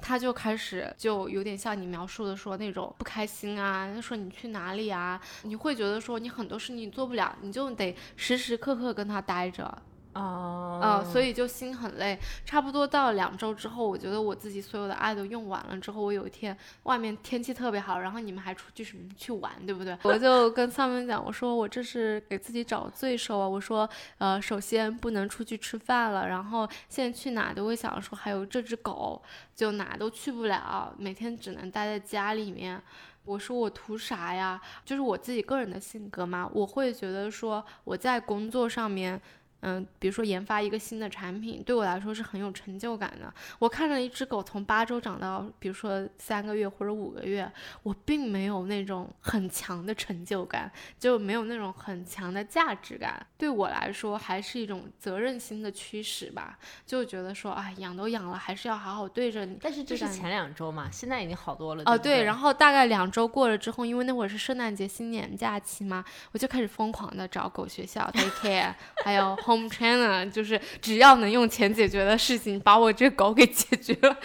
[0.00, 5.20] 他就开始就有点像你描述的说那种不开心啊，他说你去哪里啊？
[5.42, 9.82] 你会觉得说你很多事情做不了，你就得时时刻刻跟他待着。
[10.14, 12.16] 哦，呃，所以就心很累。
[12.44, 19.98] 差不多到两周之后，我觉得我自己所有的爱都用完了之后，我有一天外面天气特别好，然后你们还出去什么去玩，对不对？
[20.04, 23.48] 我就跟上面讲，我说我这是给自己找罪受啊。
[23.48, 29.20] 我说，呃，首先不能出去吃饭了，然后现在去哪都会想说，还有这只狗，
[29.56, 32.80] 就哪都去不了，每天只能待在家里面。
[33.24, 34.60] 我说我图啥呀？
[34.84, 39.20] 就是我自己个人的性格嘛，我会觉得说我在工作上面。
[39.66, 43.32] 嗯，比如说研发一个新的产品，对我来说是很有成就感的。
[43.58, 47.50] 我看着一只狗从八周长到，比如说三个月或者五个月，
[47.82, 53.26] 我并没有那种很强的成就感，就没有那种很强的价值感。
[53.38, 56.58] 对我来说，还是一种责任心的驱使吧。
[56.84, 59.56] 就觉得说，啊，养都养了，还是要好好对着你。
[59.62, 61.82] 但是这是前两周嘛，现在已经好多了。
[61.86, 69.34] 哦，对，然后大概两周过了之后，因为那会儿是圣诞节、新年假期嘛，我就开始疯狂的找狗学校 take care，还有。
[69.54, 74.16] Home trainer 就是只要能用钱解决的事情，把我这狗给解决了，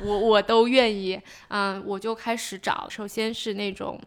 [0.00, 1.20] 我我都愿意。
[1.48, 4.00] 嗯，我就开始找，首先是那种，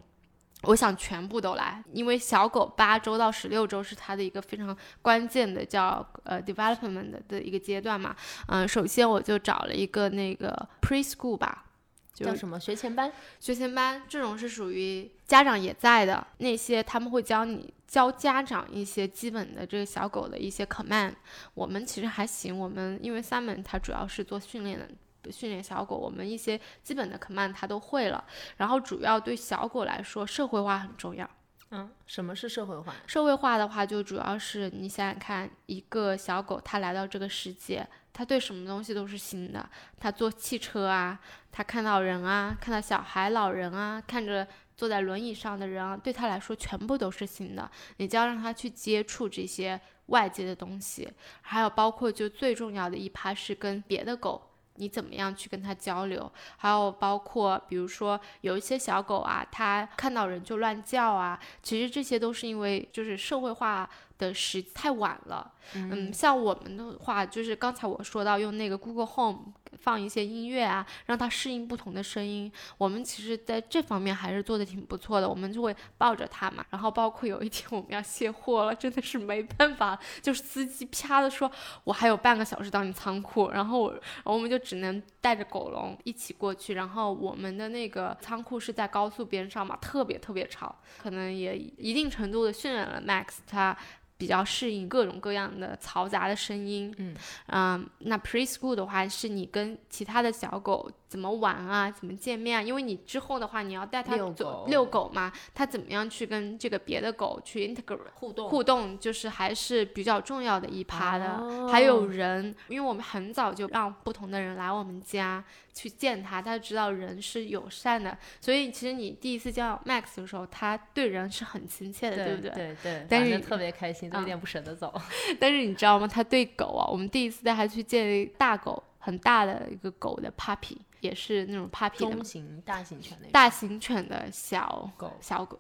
[0.64, 8.16] 我想全部都来，因为小狗八周到十六周是它的一个非常关键的叫呃 development 的一个阶段嘛。
[8.48, 11.66] 嗯，首先我就找了一个那个 preschool 吧。
[12.14, 13.12] 叫什么学前班？
[13.40, 21.14] 学前班这种是属于家长也在的那些，他们会教你教家长一些基本的这个小狗的一些 command。
[21.54, 28.24] 我们其实还行，我们因为 Simon 他主要是做训练的，训练小狗，我们一些基本的 command 它都会了。
[28.56, 31.30] 然后主要对小狗来说，社会化很重要。
[31.72, 32.94] 嗯，什么是社会化？
[33.08, 37.86] 社会化的话，就主要是你想想看，一个小狗它来到这个世界。
[38.14, 41.20] 它对什么东西都是新的，它坐汽车啊，
[41.52, 44.46] 它看到人啊，看到小孩、老人啊，看着
[44.82, 47.70] 坐在轮椅上的人啊，对他来说全部都是新的。
[47.98, 51.08] 你就要让他去接触这些外界的东西，
[51.42, 54.42] 还有包括就最重要的一趴是跟别的狗。
[54.78, 56.32] 你怎么样去跟它交流？
[56.58, 63.88] 还有包括，比如说有一些小狗啊，它看到人就乱叫啊，其实这些都是因为就是社会化
[64.28, 65.52] 的时太晚了。
[65.74, 69.54] 嗯，像我们的话，就是刚才我说到用那个 Google Home。
[69.80, 72.52] 放一些音乐啊，让它适应不同的声音。
[72.78, 75.28] 我们其实在这方面还是做的挺不错的。
[75.28, 81.50] 我们就会抱着它嘛，然后包括有一天我们要卸货了，真的是没办法，就是司机啪的说，
[81.86, 86.74] 我还有半个小时到你仓库，然后我我们就只能带着狗笼一起过去。
[86.74, 93.76] 然后我们的那个仓库是在高速边上嘛，特别特别吵，可能也一定程度的渲染了 Max 它。
[94.22, 97.16] 比较适应各种各样的嘈杂的声音，嗯，
[97.48, 102.62] 嗯，那 preschool 的话是你跟其他的小狗怎么玩啊，怎么见面啊？
[102.62, 111.68] 因为你之后的话你要带它走遛狗嘛，它怎么样去跟这个别的狗去 integrate 互动互动，就是还是比较重要的一趴的。
[111.68, 115.44] 还有人，因为我们很早就让不同的人来我们家。
[115.74, 122.52] 去见他，他知道人是友善的，所以其实你第一次见到 Max 的时候，他对人是很亲切的，对不对？
[122.52, 123.08] 对对。
[123.10, 124.94] 但是特别开心，都有点不舍得走。
[125.40, 126.08] 但是你知道吗？
[126.08, 135.60] 他对狗啊，我们第一次带他去见大狗，很大的一个狗的 Puppy，也是那种 Puppy 中型大型犬的大型犬的小狗小狗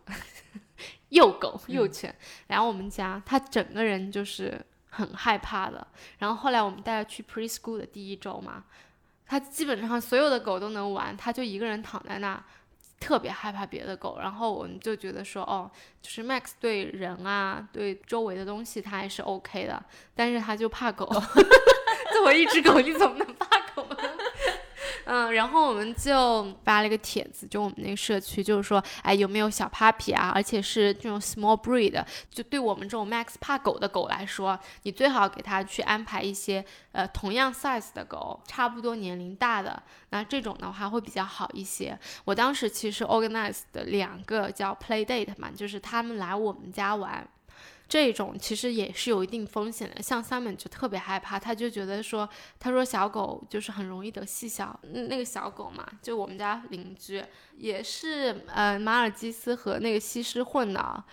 [1.10, 2.14] 幼狗幼犬
[2.48, 5.88] 然后我们家，他整个人就是很害怕的。
[6.20, 8.66] 然后后来我们带他去 Preschool 的第一周嘛。
[9.32, 12.44] 它基本上所有的狗都能玩，它就一个人躺在那，
[13.00, 19.82] 特别害怕别的狗，然后我们就觉得说，哦，就是 Max 对人啊，对周围的东西他还是 OK 的，
[20.14, 21.06] 但是他就怕狗。
[22.12, 23.71] 作为一只狗，你怎么能怕狗呢？
[25.06, 30.32] 嗯，然后我们就发了一个帖子，就我们那个社区，就是说，哎，有没有小 puppy 啊？
[30.34, 41.98] 而且是这种 small breed，就对我们这种 Max 怕狗的狗来说，你最好给它去安排一些呃同样 size 的狗，差不多年龄大的，那这种的话会比较好一些。
[42.26, 47.28] 我当时其实 organized 的两个叫 play date 嘛，就是他们来我们家玩。
[47.92, 57.22] 这种其实也是有一定风险的，像 Sam 就特别害怕，他就觉得说，他说小狗就是很容易得细小，那个小狗嘛，就我们家邻居
[57.58, 61.04] 也是呃马尔济斯和那个西施混的，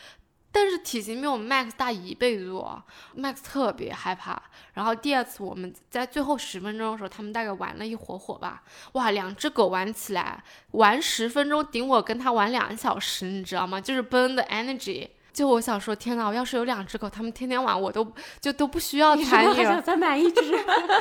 [0.52, 2.80] 但是体型比我们 Max 大一倍多
[3.16, 4.40] ，Max 特别害怕。
[4.74, 8.62] 然后第二次我们在最后十分钟的时候，他们大概玩了一会会吧，
[8.92, 13.80] 哇，两只狗玩起来，玩十分钟顶我跟他玩两小时，你知道吗？
[13.80, 15.08] 就是 burn the energy。
[15.38, 18.04] 就我想说，天呐，我要是有两只狗，它们天天玩，我都
[18.40, 19.80] 就都不需要参与了。
[19.80, 20.40] 再买一只。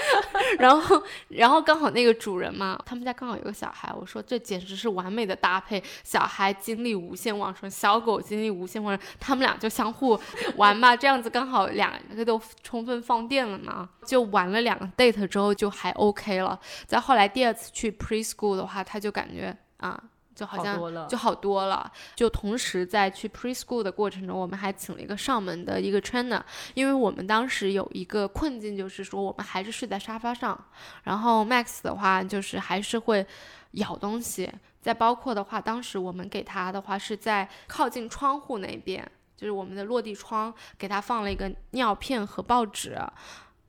[0.60, 10.20] 然后，然后刚好那个主人嘛，他们家刚好有个小孩，我说这简直是完美的搭配，小孩精力无限旺盛，小狗精力无限旺盛，他们俩就相互
[10.56, 13.90] 玩嘛，这样子刚好两个都充分放电了嘛。
[14.06, 16.60] 就玩了两个 date 之后就还 OK 了。
[16.86, 20.00] 再后来第二次去 preschool 的话，他就感觉啊。
[20.38, 26.40] 就好像就好多了，就同时在去 preschool 的过程中，我们还请了一个上门的一个 trainer，
[26.76, 30.56] 因为我们当时有一个困境，就是说我们还是睡在沙发上，
[31.04, 33.26] 然后 Max 的话就是还是会
[33.72, 34.48] 咬东西，
[34.80, 39.04] 再包括的话，当时我们给他的话是在靠近窗户那边，
[39.36, 42.96] 就是我们的落地窗，给他放了一个尿片和报纸。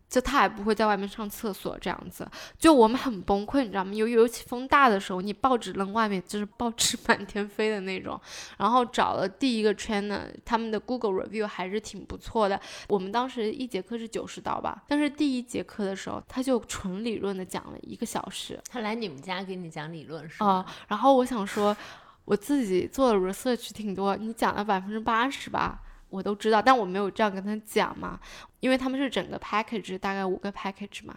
[0.08, 2.26] 就他也不会在外面上厕所这样子，
[2.58, 3.92] 就我们很崩溃，你知道吗？
[3.92, 8.18] 尤尤其风大的时候，你报纸扔外面就是报纸 满天飞的那种。
[8.56, 12.58] 然后找了第一个 trainer，他们的 Google review 还是挺不错的。
[12.88, 18.58] 我们当时一节课是九十刀吧，但是第一节课的时候他就纯理论的讲了一个小时。
[18.70, 20.64] 他来你们家给你讲理论是吗？
[20.66, 21.76] 哦，然后我想说，
[22.24, 25.82] 我自己做的 research 挺多，你讲了百分之八十吧。
[26.10, 28.18] 我都知道，但我没有这样跟他讲嘛，
[28.60, 31.14] 因为他们是整个 package 大概五个 package 嘛，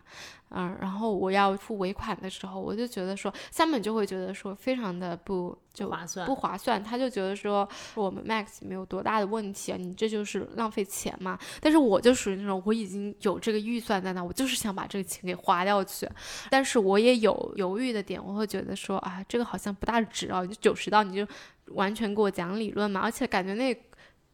[0.50, 11.40] 嗯，然后我要付尾款的时候，我就觉得说，三本就会觉得说非常的不就划算，不划算，他就觉得说我们 max 没有多大的问题啊，你这就是浪费钱嘛。
[11.62, 16.06] 但是我就属于那种我已经有这个预算在那，我就是想把这个钱给花掉去，
[16.50, 21.26] 但是我也有犹豫的点，我会觉得说啊，这个好像不大值啊，就九十刀你就
[21.68, 23.74] 完全给我讲理论嘛，而且感觉那。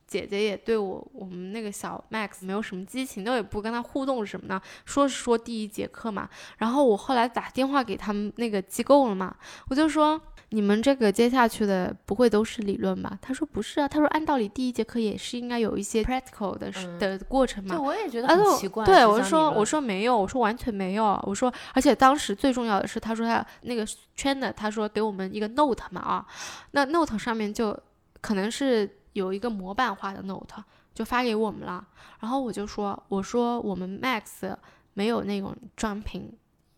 [0.07, 4.59] 姐姐也对我我们那个小 Max 没有什么激情，都也不跟他互动什么的。
[4.85, 9.35] 说是说第一节课嘛，然后我后来打电话给他们那个机构了嘛，
[9.69, 10.19] 我就说
[10.51, 13.19] 你们这个接下去的不会都是理论吧？
[13.21, 17.75] 他说不是啊，他说按道理第一节课也是应该有一些 practical 的的过程嘛。
[17.75, 18.85] 对，我也觉得很奇怪。
[18.85, 26.25] 对，我说我说没有，我说完全没有，我说而且当时最重要的是，他说他那个圈的，他说给我们一个 note 嘛啊，
[26.71, 27.77] 那 note 上面就
[28.21, 28.89] 可能是。
[29.17, 31.85] 有一个模板化的 note 就发给我们了，
[32.19, 34.55] 然后我就说，我说我们 Max
[34.93, 36.29] 没有那种 jumping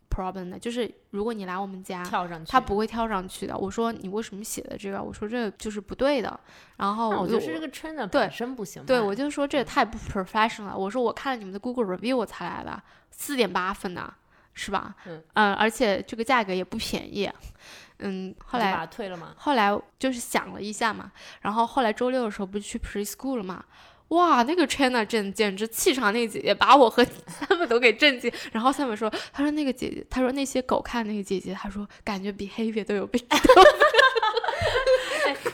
[0.09, 3.57] problem 的，就是如果你来我们家，跳上去，他不会跳上去的。
[3.57, 5.01] 我说你为什么写的这个？
[5.01, 6.37] 我说这就是不对的。
[6.77, 8.85] 然后我就是这个 trainer 本身不行。
[8.85, 10.77] 对，我就说这也太不 professional 了。
[10.77, 14.13] 我说我看了你们的 Google review 我才来的，四点八分呢，
[14.53, 14.95] 是吧？
[15.05, 17.29] 嗯，嗯，而且这个价格也不便宜。
[17.99, 19.33] 嗯，后来退了吗？
[19.37, 23.63] 后来就是想了一下嘛，然后后来周六的时候不是去 preschool 了嘛？
[24.09, 27.05] 哇，那个 trainer 真简直气场，那个姐姐把我和
[27.47, 28.31] 他们都给震惊。
[28.51, 33.19] 然后他们说，他说那个姐姐，他说那些狗看那个姐姐，他说感觉 behavior 都有被。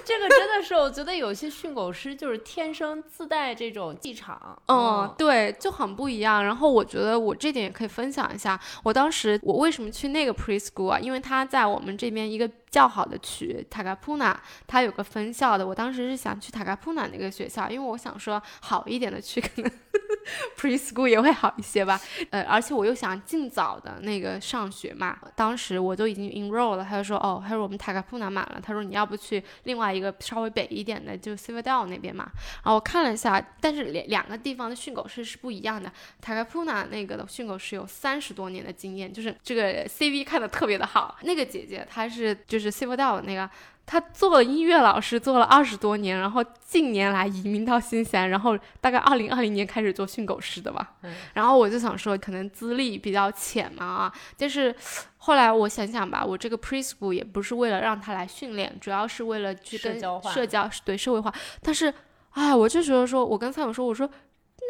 [0.06, 4.58] 这个真的是，我觉得有些训狗师就是天生自带这种气场。
[4.68, 6.44] 嗯，对，就很不一样。
[6.44, 11.00] 然后我觉得我这点也可以分享一下，我当时我为什么去那个 preschool 啊？
[11.00, 12.50] 因为他在我们这边一个。
[12.69, 15.65] 较好的去塔卡普纳，它有个分校的。
[15.65, 19.71] 我当时是想去塔卡普纳那个学校，因为我想说好一点的去，可能
[20.58, 21.99] preschool 也会好一些吧。
[22.32, 25.17] 呃，而且我又想尽早的那个上学嘛。
[25.36, 32.30] 当时我都已经 enroll 了，他就说哦，他说我们塔卡普纳满了，他说你要不去另外一个稍微北一点的，就 Civadel 那边嘛。
[32.36, 35.89] 然后我看了一下，但是两两个地方的训狗师是不一样的。
[36.19, 41.15] 塔卡普纳那个的训狗师有三十多年的经验，就是这个 CV 看的特别的好。
[41.21, 42.64] 那个姐姐她是就是。
[42.69, 43.49] 是 Civil 那个，
[43.86, 50.94] 他做了音乐老师，做了二十多年，然后近年来移民到新西兰，然后大概二零二零年开始做训狗师的吧。
[51.33, 54.75] 然后我就想说，可能资历比较浅嘛啊，但是
[55.17, 60.00] 后来我想想吧，我这个 preschool 也不是为了让他来训练，主要是为了去跟
[60.33, 61.33] 社交对社会化。
[61.62, 61.94] 但是，
[62.31, 64.10] 哎，我就觉得说，我跟蔡总说，我说。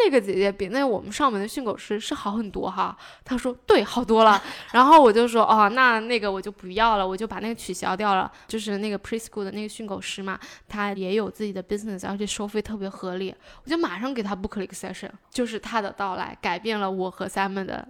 [0.04, 4.42] 那个姐姐比那我们上门的训狗师是好很多哈，她说对，好多了。
[4.74, 8.30] 然后我就说哦，那那个我就不要了，我就把那个取消掉了。
[8.48, 13.34] 就是那个 preschool 的那个训狗师嘛，他也有自己的 business，而且收费特别合理，
[13.64, 15.10] 我就马上给他 book 了一个 session。
[15.30, 17.88] 就是他的到来改变了我和 Simon 的。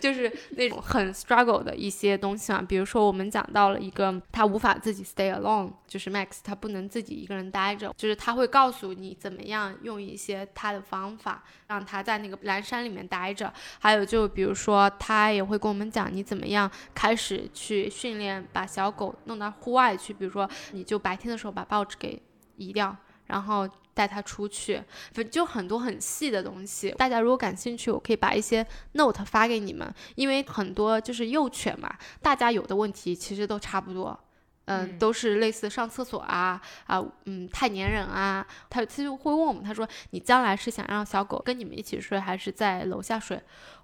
[0.00, 22.20] 就是那种很 struggle 的一些东西嘛，比如说我们讲到了一个他无法自己 stay alone，就是 Max 他不能自己一个人待着，就是他会告诉你怎么样用一些他的方法让他在那个蓝山里面待着，还有就比如说他也会跟我们讲你怎么样开始去训练把小狗弄到户外去，比如说你就白天的时候把报纸给
[22.56, 23.68] 移掉，然后。
[23.94, 24.82] 带他出去，
[25.30, 26.90] 就很多很细的东西。
[26.92, 34.18] 大家如果感兴趣，我可以把一些 note 发给你们，因为很多就是幼犬嘛，大家有的问题其实都差不多，
[34.64, 38.46] 嗯，都是类似上厕所啊啊，嗯，太粘人啊。
[38.70, 43.40] 他他就会问我们，他说你将来是想让小狗跟你们一起睡，还是在楼下睡？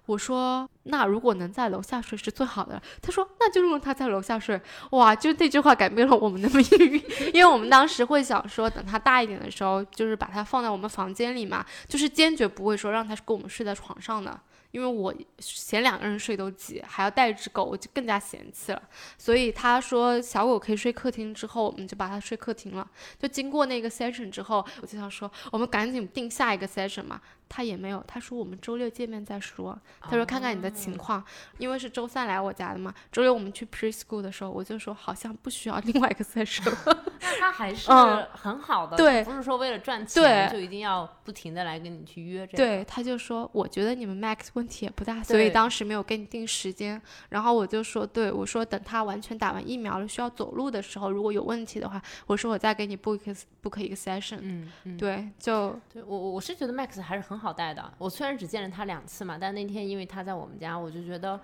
[0.09, 2.81] 我说，那如果能在楼下睡是最好的。
[2.99, 4.59] 他说，那就让他在楼下睡。
[4.89, 14.39] 哇，就那句话改变了我们的命运， 因为我们当时会想说，等他大一点的时候，就是把他放在我们房间里嘛，就是坚决不会说让他跟我们睡在床上的。
[14.71, 18.79] 因为我嫌两个人睡都挤，还要带一只狗，我就更加嫌弃了。
[19.17, 22.87] 所以他说小狗可以睡客厅，之后我们就把它睡客厅了。
[23.17, 27.19] 就经过那个 session 之后，我就想说，我们赶紧定下一个 session 嘛。
[27.49, 29.77] 他也没有，他说我们周六见面再说。
[29.99, 31.21] 他说看看你的情况，
[31.57, 32.93] 因为是周三来我家的嘛。
[33.11, 36.71] 周六我们去 preschool 的时候，我就说好像不需要另外一个 session。
[37.19, 37.91] 那他还是
[38.31, 47.01] 很好的，对，不是说为了赚钱就一定要不停的来跟你去约这对，他就说我觉得你们 Max 问题也不大，所以当时没有给你定时间。
[47.29, 53.19] 然后我就说，对我说等他完全打完疫苗了，需要走路的时候，如果有问题的话，我说我再给你 book
[53.63, 54.37] book 一个 session。
[54.41, 57.38] 嗯嗯，对，就对我我是觉得 Max 还是很。
[57.39, 61.39] 好带的，我虽然只见了他两次嘛，但那天因为他在我们家，我就觉得，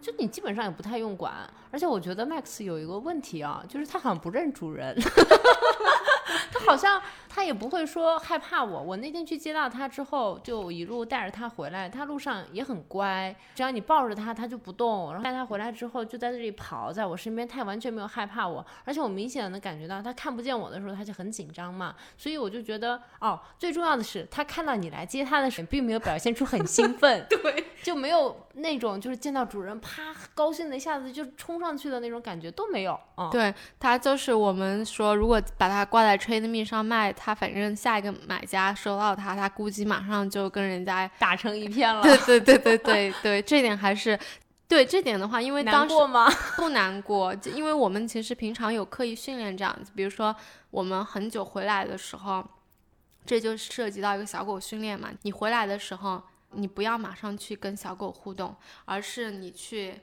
[0.00, 1.34] 就你基本上也不太用管，
[1.70, 4.96] 而且我觉得 Max 有一个问题啊，就是他好像不认主人。
[6.52, 8.82] 他好像他也不会说害怕我。
[8.82, 11.88] 我那天去接到他之后，就一路带着他回来。
[11.88, 15.10] 他路上也很乖，只要你抱着他，他就不动。
[15.10, 18.64] 然后带他回来之后，就在这里跑，在我身边，他也完全没有害怕我。
[18.84, 21.94] 而且我明显的能感觉到，他看不见我的时候，他就很紧张嘛。
[22.16, 32.98] 所以我就觉得，哦，最重要的是，他看到你来接他的时候，并没有表现出很兴奋， 对，就没有那种就是见到主人啪高兴的一下子就冲上去的那种感觉都没有。
[33.16, 42.02] 嗯，对他就是我们说，如果把它挂在 Trade Me 上卖，他反正下一个买家收到它，他估计马上就跟人家打成一片了。
[42.02, 44.18] 对对对对对对，这点还是
[44.68, 46.30] 对这点的话，因为当时吗？
[46.56, 50.36] 不难过，因为我们其实平常有刻意训练这样子，比如说
[50.70, 52.46] 我们很久回来的时候，
[53.24, 55.08] 这就涉及到一个小狗训练嘛。
[55.22, 58.54] 你回来的时候，你不要马上去跟小狗互动，
[58.84, 59.94] 而是你去。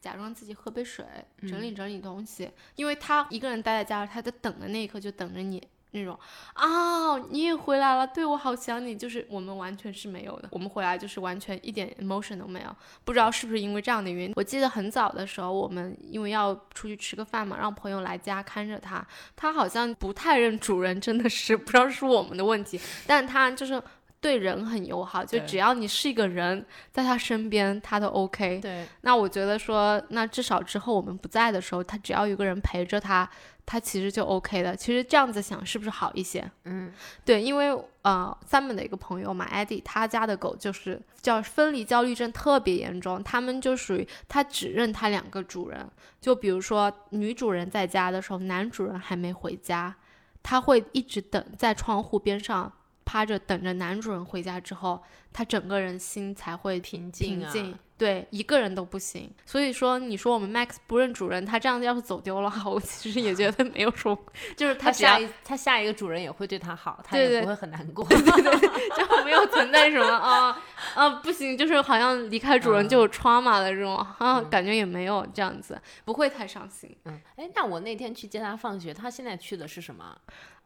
[0.00, 1.04] 假装自己喝杯水，
[1.42, 6.18] 整理整理东西，因为他一个人待在家里，他在等的那一刻就等着你那种
[6.54, 12.74] 啊，你也回来了，对我好想你，就是我们完全是没有的，我们回来就是完全一点 emotion 都没有，
[13.04, 14.32] 不知道是不是因为这样的原因。
[14.36, 23.82] 我记得很早的时候，我们因为要出去吃个饭嘛，让朋友来家看着他，他好像不太认主人，真的是不知道是我们的问题，但他就是。
[24.20, 28.60] 对人很友好，就只要你是一个人，在他身边，他都 OK。
[28.60, 33.26] 对，那我觉得说，那至少之后我们不在的时候，他只要有个人陪着他，
[33.64, 34.76] 他其实就 OK 的。
[34.76, 36.48] 其实这样子想是不是好一些？
[36.64, 36.92] 嗯，
[37.24, 37.70] 对，因为
[38.02, 45.88] 呃，Simon 的一个朋友嘛，Eddie，他家的狗就是叫分离焦虑症特别严重，他们就属于他只认他两个主人。
[46.20, 49.96] 就比如说女主人在家的时候，男主人还没回家，
[50.42, 52.70] 他会一直等在窗户边上。
[53.10, 55.02] 趴着等着男主人回家之后，
[55.32, 57.40] 他整个人心才会平静。
[57.40, 59.28] 平静，对，一个人都不行。
[59.44, 64.16] 所以说，你说我们 Max 不认主人，他这样子要是走丢了，我其实也觉得没有说，
[64.56, 70.56] 就是他下一他下一个主人也会对他好，他也不会很难过， 对对对，就没有存在什么啊
[70.94, 76.96] 啊不行，就是好像离开主人就有 trauma 的这种啊感觉也没有这样子，不会太伤心。
[77.06, 80.16] 嗯，哎，那我那天去接他放学，他现在去的是什么？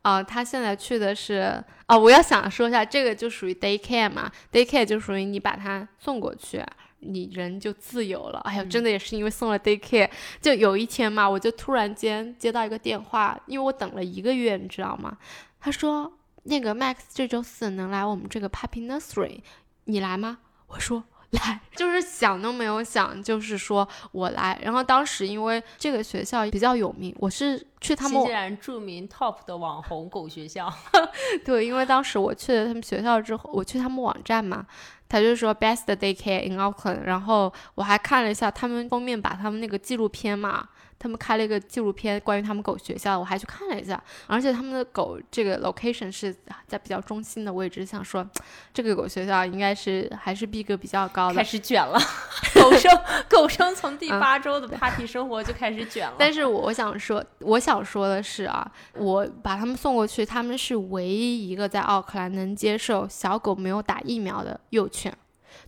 [0.05, 6.63] 啊，他现在去的是啊，我要想说一下，这个就属于 day care 嘛，day care 就属于你把他送过去，
[6.99, 8.39] 你人就自由了。
[8.41, 10.11] 哎呀，真的也是因为送了 daycare，
[10.43, 15.17] 就有一天嘛，我就突然间接到一个电话，因为我等了一个月，你知道吗？
[15.59, 19.41] 他说那个 Max 这周四能来我们这个 Puppy Nursery，
[19.85, 20.41] 你来吗？
[20.67, 21.05] 我说。
[21.35, 24.59] 来， 就是想都没有想，就是说我来。
[24.63, 30.73] 然后当时因为这个学校比较有名，我是去他们新西兰著名 top 的网红狗学校。
[31.45, 34.67] 对，因为当时我去了他们学校之后，我去他们网站嘛，
[35.09, 37.03] 他就说 best daycare in Auckland。
[37.05, 40.69] 然后我还看了一下他们封面，把他们那个纪录片嘛。
[41.05, 44.03] 他们开了一个纪录片，关于他们狗学校，我还去看了一下。
[44.27, 46.35] 而且他们的狗这个 location 是
[46.67, 48.27] 在比较中心的位置，想说
[48.73, 51.35] 这个狗学校应该是还是逼格比较高的。
[51.35, 52.01] 开始卷了，
[52.57, 56.15] 狗生狗生从第八周的 party 生活就开始卷了。
[56.19, 65.15] 但是我想说，我想说的是啊，我把他们送过去，他们是唯一一个在奥克兰能接受小狗没有打疫苗的幼犬。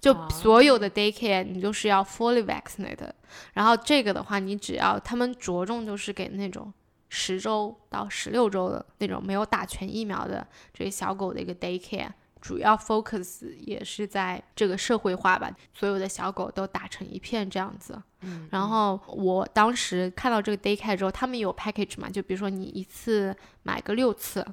[0.01, 3.11] 就所有的 daycare，你就是要 fully vaccinated。
[3.55, 6.73] 然后这个的话，你只要他们着重就是给那种
[7.09, 12.09] 十周到十六周的那种没有打全疫苗的这些小狗的一个 daycare，
[12.41, 18.01] 主要 focus 也是在这个社会化吧，所有的小狗都打成一片这样子。
[18.21, 18.49] 嗯。
[18.51, 22.09] 然后我当时看到这个 daycare 之后，他们有 package 嘛？
[22.09, 24.47] 就比如说你一次买个六次，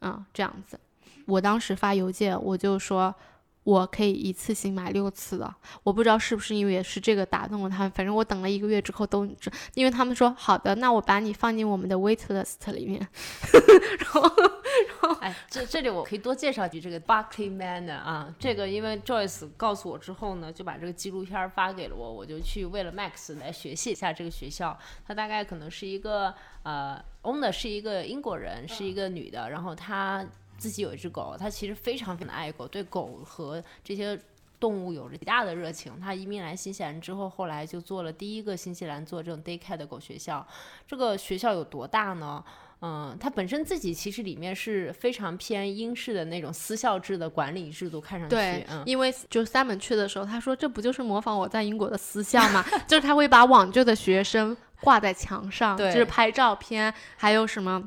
[0.00, 0.78] 嗯，这样子。
[1.26, 3.14] 我当时发邮件，我就说。
[3.62, 7.90] 我可以一次性买六次的，我不知道是不是因为也是这个打动了他们。
[7.90, 9.26] 反正我等了一个月之后都，
[9.74, 13.06] 因为他们说好的，那我把你放进我们的 wait list 里面。
[14.00, 24.76] 然后，然后，哎，这这里我可以多介绍几句这个 Buckley Manor 啊，这个因为 Joyce 告诉我之后呢，就把这个纪录片发给了我，我就去为了 Max 来学习一下这个学校。
[25.06, 30.26] 他大概可能是一个呃，owner 是一个英国人，是一个女的，然后他。
[30.60, 34.20] 自己有一只狗，他其实非常非常爱狗，对狗和这些
[34.60, 35.98] 动物有着极大的热情。
[35.98, 40.46] 他移民来新西兰之后，后来就做了第一个新西兰做这种 daycare 的狗学校。
[40.86, 42.44] 这个学校有多大呢？
[42.82, 48.34] 嗯，它本身自己其实里面是非常偏英式的那种私校制的管理制度，看上去。
[48.34, 52.64] 对，因为就 Simon 去的时候，他说这不就是模仿我在英国的私校吗？
[52.86, 57.86] 就是他会把往旧的学生挂在墙上，就是拍照片，还有什么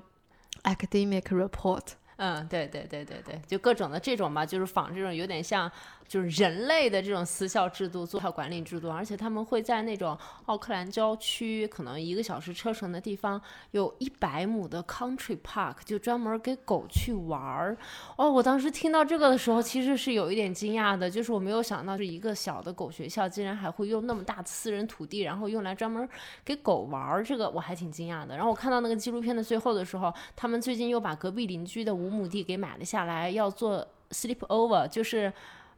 [0.61, 1.81] academic report。
[2.23, 5.69] 嗯，对对对对对，就各种的这种嘛，就是仿这种有点像。
[6.13, 13.41] 就是人类的这种私校制度做好管理制度，而且他们会在那种奥克兰郊区，可能一个小时车程的地方，
[13.71, 17.75] 有一百亩的 country park，就专门给狗去玩儿。
[18.15, 26.07] 哦，我当时听到这个的时候，其实是有一点惊讶的，就是我没有想到，是一个小的狗学校竟然还会用那么大的私人土地，然后用来专门
[26.45, 28.35] 给狗玩儿，这个我还挺惊讶的。
[28.35, 35.33] 然后我看到那个纪录片的最后的时候，他们最近又把隔壁邻居的五亩地给买了下来，要做 sleep over，就是。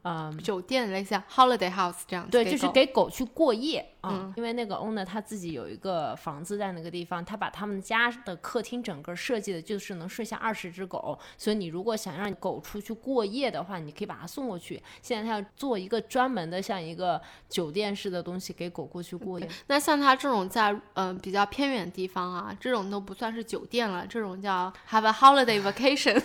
[0.08, 3.84] 嗯，酒店类似 holiday house 这样，对，就是给狗去过夜。
[4.04, 14.80] 嗯，因为那个 owner 他自己有一个房子在那个地方，他把他们家的客厅整个设计的就是能睡下二十只狗，所以你如果想让狗出去过夜的话，你可以把它送过去。
[15.02, 19.48] 现在他要做一个专门的像一个酒店式的东西给狗过去过夜。
[19.66, 26.22] 那像他这种在嗯比较偏远地方啊，这种都不算是酒店了，这种叫 have a holiday vacation。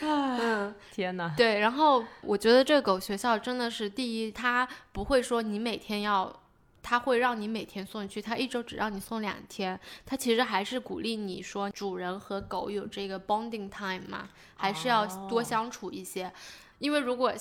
[0.00, 1.99] 嗯，天哪， 对，然后。
[2.22, 6.40] 我觉得这个狗学校真的是第一，它不会说你每天要，
[6.82, 16.32] 它会让你每天送去，它一周只让你送两天，它其实还是鼓励你说主人和狗有这个 bonding time 嘛，还是要多相处一些，
[16.78, 17.32] 因为如果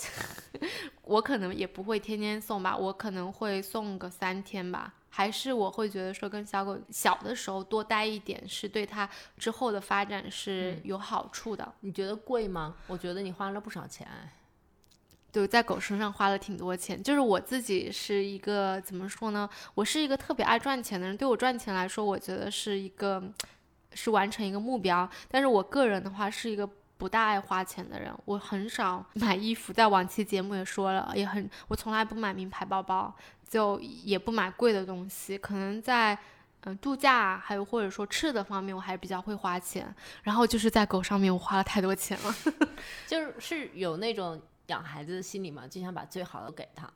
[1.04, 4.94] 我可能也不会天天送吧，我可能会送个三天吧。
[5.12, 11.74] 还是我会觉得说，跟小狗小的时候多待一点，是对它之后的发展是有好处的。
[11.80, 12.76] 你觉得贵吗？
[12.86, 14.08] 我觉得你花了不少钱。
[15.32, 17.02] 对，在狗身上花了挺多钱。
[17.02, 19.48] 就是我自己是一个怎么说呢？
[19.76, 21.16] 我是一个特别爱赚钱的人。
[21.16, 23.24] 对我赚钱来说，我觉得是一个
[23.94, 25.08] 是完成一个目标。
[25.28, 26.68] 但是我个人的话，是一个
[26.98, 28.12] 不大爱花钱的人。
[28.26, 33.14] 我很少 买衣服，在往期节目也说了，也很我从来不买名牌包包，
[33.48, 35.38] 就也不买贵的东西。
[35.38, 36.18] 可能在
[36.62, 39.94] 嗯度假还有或者说吃的方面，我还是比较会花钱。
[40.24, 42.36] 然后就是在狗上面，我花了太多钱了，
[43.06, 44.42] 就是有那种。
[44.70, 46.92] 养孩子的心理嘛，就想把最好的给他。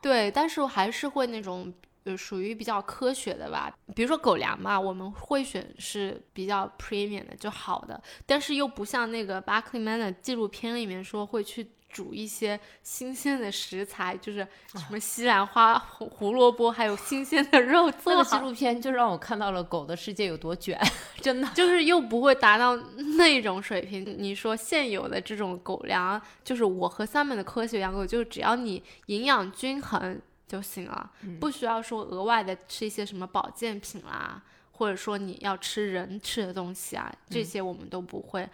[0.00, 1.72] 对，但是我还是会那种，
[2.04, 3.74] 呃，属于比较科学的吧。
[3.94, 20.76] 比如说狗粮嘛，我们会选是比较 premium 的，就好的，但是又不像那个 Buckley Manor 纪录片里面说会去煮一些新鲜的食材，就是什么西兰花、胡胡萝卜，还有新鲜的肉这个纪录片就让我看到了狗的世界有多卷，
[21.22, 21.48] 真的。
[21.54, 22.76] 就是又不会达到
[23.16, 24.04] 那种水平。
[24.18, 34.42] 你说现有的这种狗粮，就是我和 Simon 的科学养狗，就是只要你营养均衡就行了，不需要说额外的吃一些什么保健品啦。
[34.76, 38.48] 或者说你要吃人吃的东西啊，这些我们都不会。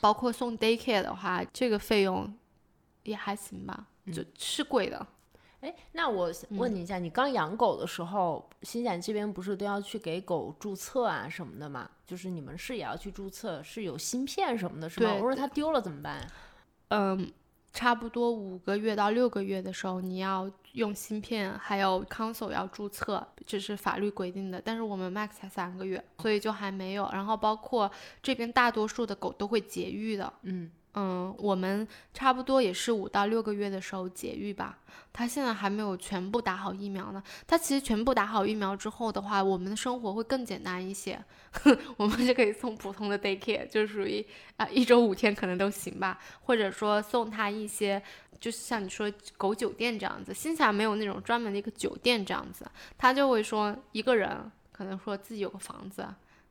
[0.00, 2.32] 包括送 daycare 的话，这个费用
[3.04, 5.06] 也还行吧，就是贵的。
[5.60, 11.88] 哎，那我问你一下，你刚养狗的时候，新西兰这边不是都要去给狗注册啊什么的吗？
[12.06, 15.10] 就是你们是也要去注册，是有芯片什么的，是吗？
[15.10, 16.30] 对我说它丢了怎么办？
[16.88, 17.32] 嗯，
[17.72, 24.60] 差不多五个月到六个月的时候，你要用芯片，还有 console 要注册，这是法律规定的。
[24.62, 27.08] 但是我们 max 才三个月，所以就还没有。
[27.10, 27.90] 然后包括
[28.22, 34.78] 这边大多数的狗都会绝育的，嗯嗯，我们差不多也是五到六个月的时候节育吧。
[35.12, 37.22] 他现在还没有全部打好疫苗呢。
[37.46, 41.20] 他其实全部打好疫苗之后的话，我们的生活会更简单一些。
[41.96, 44.24] 我们就可以送普通的 daycare，就属于
[44.56, 48.00] 啊、一周五天可能都行吧，或者说送他一些，
[48.40, 50.32] 就是像你说狗酒店这样子。
[50.32, 52.64] 新西兰没有那种专门的一个酒店这样子，
[52.96, 56.06] 他就会说一个人可能说自己有个房子，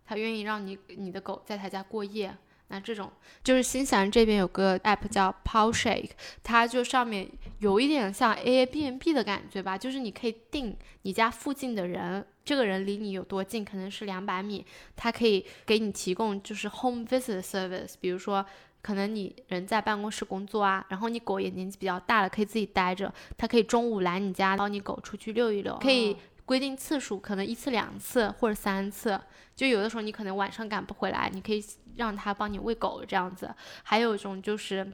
[0.06, 2.36] 他愿意让你你的狗在他家过夜。
[2.74, 3.12] 那这种
[3.44, 6.10] 就是新西兰这边有个 app 叫 Paw Shake，
[6.42, 14.66] 它就上面有一点像 Airbnb 的感觉吧，就是你可以定你家附近的人，这个人离你有多近，可能是两百米，
[14.96, 18.46] 它可以给你提供就是 home visit service，比如说。
[18.84, 29.20] 可能你人在办公室工作啊，然后你狗也年纪比较大了，可以自己待着，它可以中午来你家，帮你狗出去遛一遛，可以规定次数，可能一次两次或者三次，
[29.56, 31.64] 就有的时候你可能晚上赶不回来，你可以
[31.96, 33.54] 让他帮你喂狗这样子。
[33.84, 34.94] 还有一种就是，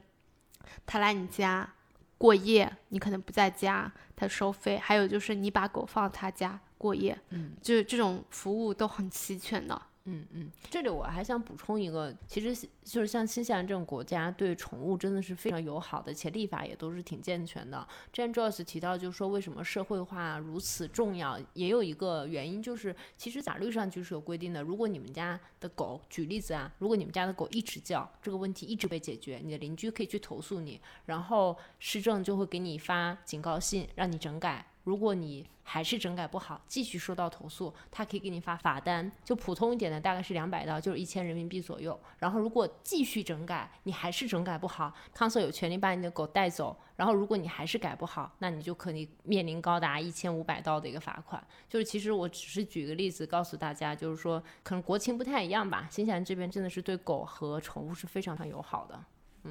[0.86, 1.68] 他来你家
[2.16, 4.78] 过夜，你可能不在家，他收费。
[4.78, 9.82] 还有就是你把狗放他家过夜，嗯，就是这种服务都很齐全的。
[10.04, 17.86] 嗯嗯，这里我还想补充一个，其实就是像新西兰这种国家，对宠物真的是非常友好的，且立法也都是挺健全的。
[18.12, 34.66] 之前 Joyce 提到，就是说为什么社会化如此重要，也有一个原因，就是其实法律上就是有规定的，如果你们家的狗，举例子啊，如果你们家的狗一直叫，这个问题一直被解决，你的邻居可以去投诉你，然后市政就会给你发警告信，让你整改。
[34.84, 41.98] 如果你还是整改不好，继续收到投诉，他可以给你发罚单，就普通一点的大概是两百刀，就是一千人民币左右。
[42.18, 46.76] 然后如果继续整改，你还是整改不好，康 o 有权利把你的狗带走。
[46.96, 51.42] 然后如果你还是改不好，那你就可以面临高达一千五百刀的一个罚款。
[51.68, 55.86] 就是其实我只是举个例子告诉大家，就是说可能国情不太一样吧。
[55.90, 59.02] 新西兰这边真的是对狗和宠物是非常非常友好的。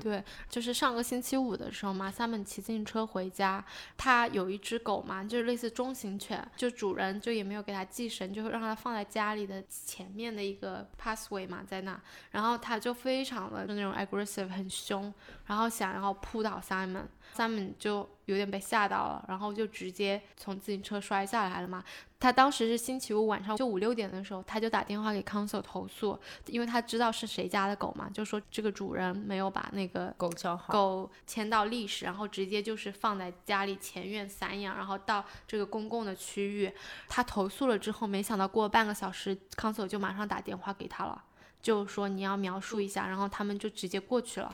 [0.01, 3.63] 对，就是上个星期五的时候嘛，Simon 骑自行车回家，
[3.97, 11.99] 他有一只狗嘛，就是类似中型犬，就主人就也没有给它系绳，就让它放在家里的前面的一个 pathway 嘛，在那，
[12.31, 15.13] 然后它就非常的就那种 aggressive 很凶，
[15.45, 21.83] 然后想要扑倒 Simon Simon，Simon 就有点被吓到了，然后就直接从自行车摔下来了嘛。
[22.19, 36.69] 他当时是星期五晚上就五六点的时候，他就打电话给 council 投诉，因为他知道是谁家的狗嘛，就说这个主人没有把那个狗教好，狗牵到历史，然后直接就是放在家里前院散养，然后到这个公共的区域。
[37.07, 41.23] 他投诉了之后，没想到过半个小时，council 就马上打电话给他了，
[41.61, 44.53] 就说你要描述一下，然后他们就直接过去了。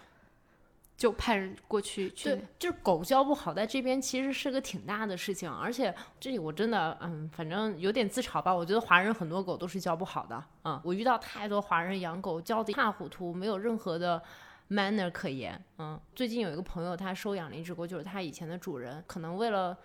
[0.97, 8.53] 就派人过去去，就是狗教不好，在这边其实是个挺大的事情，而且这里我真的，嗯，反正有点自嘲吧。
[8.53, 14.21] 我觉得华人很多狗都是教不好的，嗯，我遇到太多华人养狗教的一塌糊涂，没有任何的
[14.69, 15.99] manner 可言，嗯。
[16.15, 19.77] 最近有一个朋友，他收养了一只狗，就是他以前的主人，可能为了。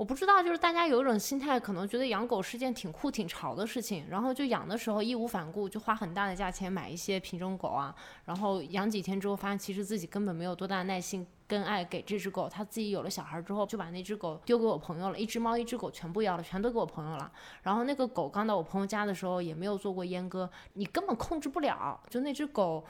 [0.00, 7.94] 我不知道，就是大家有一种心态，可能觉得养狗是件挺酷、挺潮的事情，然后就养的时候义无反顾，就花很大的价钱买一些品种狗啊，
[8.24, 12.48] 然后养几天之后，发现其实自己根本没有多大耐心跟爱给这只狗。
[12.48, 17.30] 他自己有了小孩之后，就把那只狗丢给我朋友了，一只猫、一只狗全部要了，全都给我朋友了。
[17.64, 22.82] 然后那个狗刚到我朋友家的时候，也没有做过阉割，你根本控制不了，就那只狗。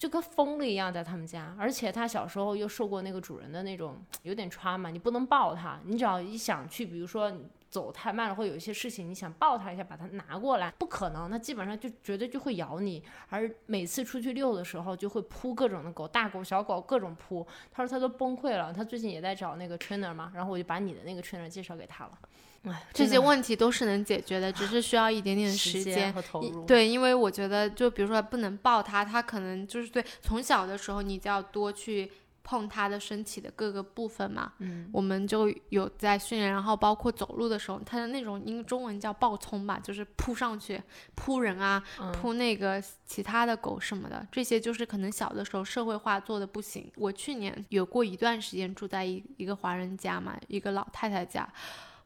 [0.00, 7.30] 就跟疯了一样在他们家，而且它小时候又受过那个主人的那种有点 trauma，你不能抱它，你只要一想去，比如说
[7.68, 13.04] 走太慢了，或有一些事情，你想抱它一下，把它拿过来，不可能，它基本上就绝对就会咬你。
[13.28, 17.46] 而每次出去遛的时候，就会扑各种的狗，大狗、小狗各种扑。
[17.70, 22.18] 他说他都崩溃了，他最近也在找那个 trainer 嘛，然后我就把你的那个 trainer 介绍给他了。
[22.64, 26.64] 哎，这些问题都是能解决的，只是需要一点点时间和投入。
[26.66, 40.82] 对，因为我觉得，就比如说不能抱它，它可能就是对从小的时候，你就要多去碰它的身体的各个部分嘛，嗯，我们就有在训练，然后包括走路的时候，它的那种英中文叫暴冲吧，就是扑上去
[41.14, 46.92] 扑人啊，嗯扑那个其他的狗什么的，这些就是可能小的时候社会化做的不行。
[46.96, 51.48] 我去年有过一段时间住在一一个华人家嘛，一个老太太家。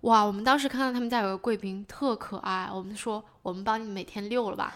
[0.04, 4.74] 哇，我们当时看到他们家有个贵宾特可爱，我们说我们帮你每天遛了吧，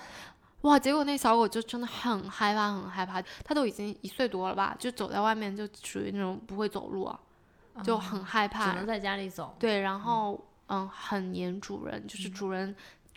[0.62, 7.20] 哇，结果那小狗就真的很害怕，很害怕，它都已经一岁多了吧，就走在外面就属于那种不会走路啊，
[7.82, 9.54] 就很害怕，只能在家里走。
[9.58, 12.74] 对，然后嗯，很黏主人，就是主人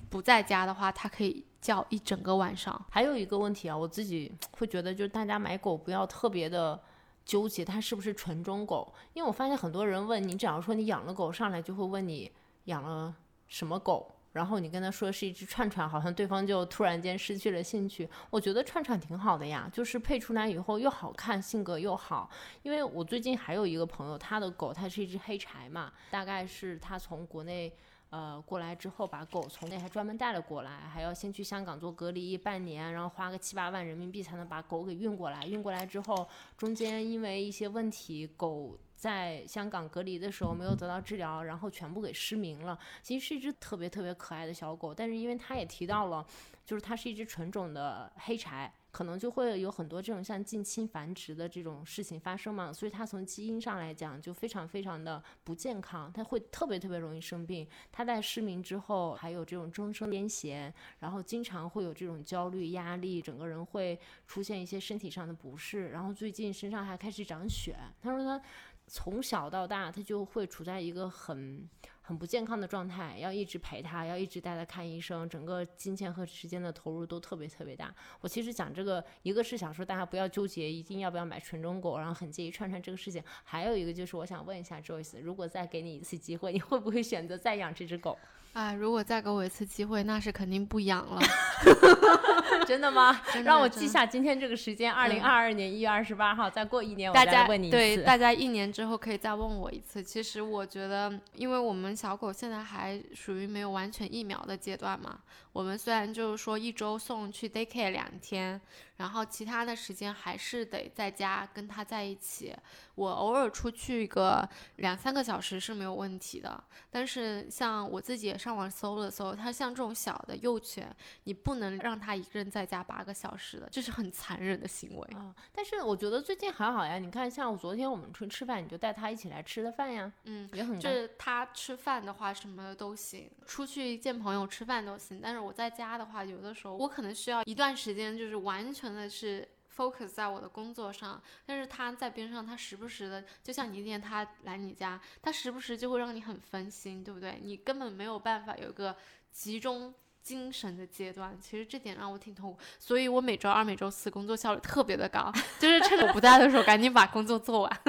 [0.09, 2.80] 不在家的话，它可以叫一整个晚上。
[2.89, 6.78] 还有一个问题啊，我自己会觉得，就是大家买狗不要特别的
[7.26, 12.32] 纠结它是不是纯种狗，因为我发现很多人问你，只要说你养了狗，上来就会问你
[12.65, 13.15] 养了
[13.47, 14.11] 什么狗。
[14.34, 18.09] 然后你跟他说是一只串串，好像对方就突然间失去了兴趣。
[18.30, 22.30] 我觉得串串挺好的呀，就是配出来以后又好看，性格又好。
[22.63, 27.74] 因为我最近还有一个朋友，他的狗它是一只黑柴嘛，大概是他从国内
[28.12, 35.45] 呃过来之后，把狗从那还专门带了过来，还要先去香港做隔离半年，然后花个七八万人民币才能把狗给运过来。
[35.47, 42.78] 运过来之后，中间因为一些问题，狗在香港隔离的时候没有得到治疗，然后全部给失明了。
[43.01, 46.26] 其实是一只特别特别可爱的小狗，但是因为它也提到了，
[46.66, 48.72] 就是它是一只纯种的黑柴。
[48.91, 57.67] 可能就会有很多这种像近亲繁殖的这种事情发生嘛，所以它从基因上来讲就非常非常的不健康，它会特别特别容易生病。
[57.91, 67.73] 它在失明之后还有这种终生癫痫，然后经常会有这种焦虑、压力，整个人会出现一些身体上的不适，然后最近身上还开始长癣。
[68.01, 68.41] 他说他
[68.87, 71.69] 从小到大他就会处在一个很。
[72.01, 77.93] 很不健康的状态，要一直陪他，要一直带他看医生，整个金钱和时间的投入都特别特别大。
[78.19, 88.17] 我其实讲这个，一个是想说大家不要纠结一定要不要买纯种狗，然后很介意串串这个事情；还有一个就是我想问一下 Joyce，如果再给你一次机会，你会不会选择再养这只狗？
[88.53, 91.21] 哎，如果再给我一次机会，那是肯定不养了。
[92.67, 93.21] 真的吗？
[93.31, 97.77] 真的让我记下今天这个时间，二零二二年一月二十八号，再过一年我再大家问你一次。
[97.77, 100.03] 对大家一年之后可以再问我一次。
[100.03, 105.19] 其实我觉得，因为我们小狗现在还属于没有完全疫苗的阶段嘛，
[105.53, 108.59] 我们虽然就是说一周送去 daycare 两天，
[109.01, 112.55] 然后其他的时间还是得在家跟他在一起。
[112.93, 125.07] 我偶尔出去个两三个小时是没有问题的，但是像我自己也上网搜了搜，它像这种小的幼犬，你不能让它一个人在家八个小时的，这是很残忍的行为。
[125.15, 126.99] 啊、但是我觉得最近还好呀。
[126.99, 135.19] 你看，像我昨天我们出去吃饭，你就带它一起来吃的饭呀，嗯，也很就是他吃饭的话，什么的都行，出去见朋友吃饭都行。
[135.23, 141.21] 但是我在家的话，有的时候我可能需要一段时间，就是完全真的是 focus 在我的工作上。
[141.45, 147.39] 但是他在边上，他时不时的，就像你那天他来你家，他时不时就会让你很分心，对不对？
[147.41, 148.95] 你根本没有办法有一个
[149.31, 149.93] 集中。
[150.23, 157.81] 精神的阶段，其实这点让我挺痛苦，所以我每周二、每周四工作效率特别的高， 就是趁我不在的时候赶紧把工作做完。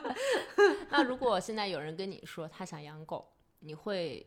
[0.88, 4.26] 那如果现在有人跟你说他想养狗，你会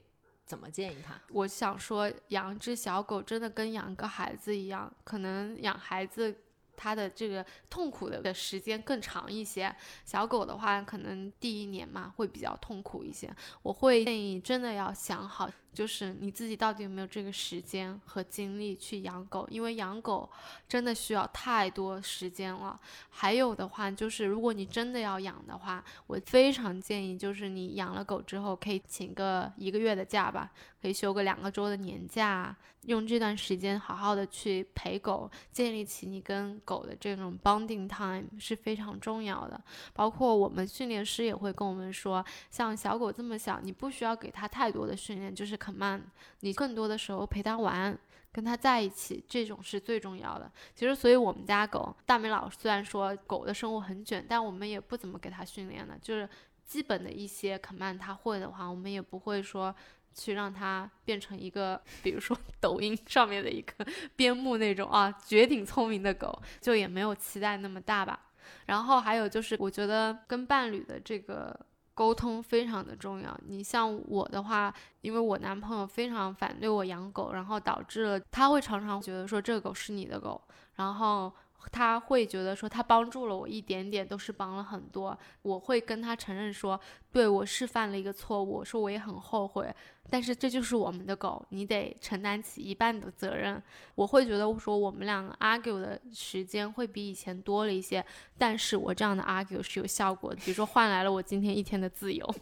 [0.50, 1.14] 怎么建议他？
[1.30, 6.36] 我想说，养只小狗真的跟养个孩子一样，可能养孩子
[6.76, 9.74] 它的这个痛苦的的时间更长一些。
[10.06, 13.32] 小狗的话，可能第一年嘛会比较痛苦一些。
[13.62, 20.30] 我会建议真的要想好，就是你自己到底有没有这个时间和精力去养狗，因为养狗
[20.68, 22.80] 真的需要太多时间了。
[23.10, 30.52] 还有的话，就是如果你真的要养的话，我非常建议，就是你养了狗之后，可以请个一个月的假吧，
[30.82, 32.56] 可以休个两个周的年假，
[32.86, 39.62] 用这段时间好好的去陪狗，建立起你跟狗的这种 bonding time 是非常重要的。
[39.94, 46.02] 包括我们训练师也会跟我们说，像小狗这么小，你不需要给它太多的训练，就是 command，
[46.40, 47.96] 你更多的时候陪它玩。
[48.32, 50.50] 跟它在一起，这种是最重要的。
[50.76, 56.30] 其实，所以我们家狗大美老虽然说狗的生活很卷，但我们也不怎么给它训练的，就是
[56.64, 59.76] 基本的一些 command 它会的话，我们也不会说
[60.14, 63.84] 去让它变成一个，比如说抖音上面的一个
[64.16, 68.28] 边牧那种啊绝顶聪明的狗，就也没有期待那么大吧。
[68.68, 71.60] 然后还有就是，我觉得跟伴侣的这个。
[72.00, 73.38] 沟通非常的重要。
[73.46, 80.42] 你像我的话，因为我男朋友非常反对我养狗，然后导致了他会常常觉得说这个狗是你的狗，
[80.76, 81.30] 然后
[81.72, 85.18] 他会觉得说他帮助了我一点点，都是帮了很多。
[85.42, 86.80] 我会跟他承认说，
[87.12, 89.74] 对我是犯了一个错误，说我也很后悔。
[90.12, 93.62] 但是这就是我们的狗，你得承担起一半的责任。
[93.94, 98.04] 我会觉得说我们两个 argue 的时间会比以前多了一些，
[98.36, 102.26] 但是我这样的 argue 是有效果的，比如说换来了我今天一天的自由。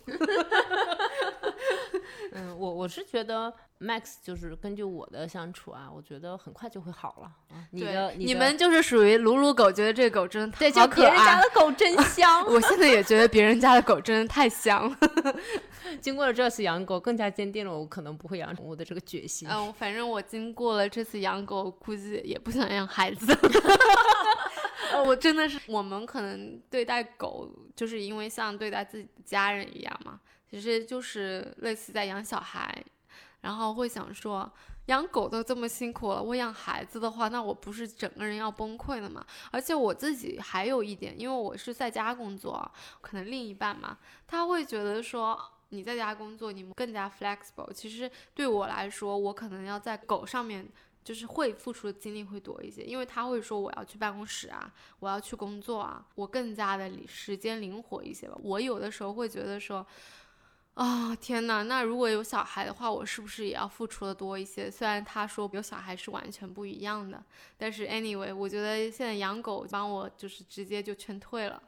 [2.34, 7.64] 嗯，我我是觉得 Max 就是根据我的相处啊，我觉得很快就会好了啊。
[7.72, 12.46] 你的你们就是属于撸撸狗，觉得这个狗真的对，就别人家的狗真香。
[12.46, 14.98] 我现在也觉得别人家的狗真的太香了。
[16.02, 19.48] 经过了这次养狗，更加坚定了我可能不会养宠物的这个决心。
[19.50, 23.36] 嗯，反正我经过了这次养狗，估计也不想养孩子。
[25.06, 30.20] 我真的是，我们可能对待狗，就是因为像对待自己的家人一样嘛。
[30.50, 32.84] 其实就是类似在养小孩，
[33.42, 34.50] 然后会想说，
[34.86, 39.26] 养狗都这么辛苦了，我养孩子的话，那我不是整个人要崩溃了吗？
[39.52, 42.72] 而且我自己还有一点，因为我是在家工作，
[43.02, 45.38] 可能另一半嘛，他会觉得说
[45.70, 47.72] 你在家工作，你们更加 flexible。
[47.74, 50.66] 其实对我来说，我可能要在狗上面，
[51.04, 58.38] 就是会付出的精力会多一些，因为他会说我要去办公室啊，我要去工作啊，我更加的时间灵活一些吧。
[58.42, 59.86] 我有的时候会觉得说。
[60.78, 61.64] 啊天哪！
[61.64, 64.70] 那如果有小孩的话，我是不是也要付出的多一些？
[64.70, 67.24] 虽然他说有小孩是完全不一样的，
[67.58, 71.60] 但是 anyway，我觉得现在养狗帮我就是直接就劝退了。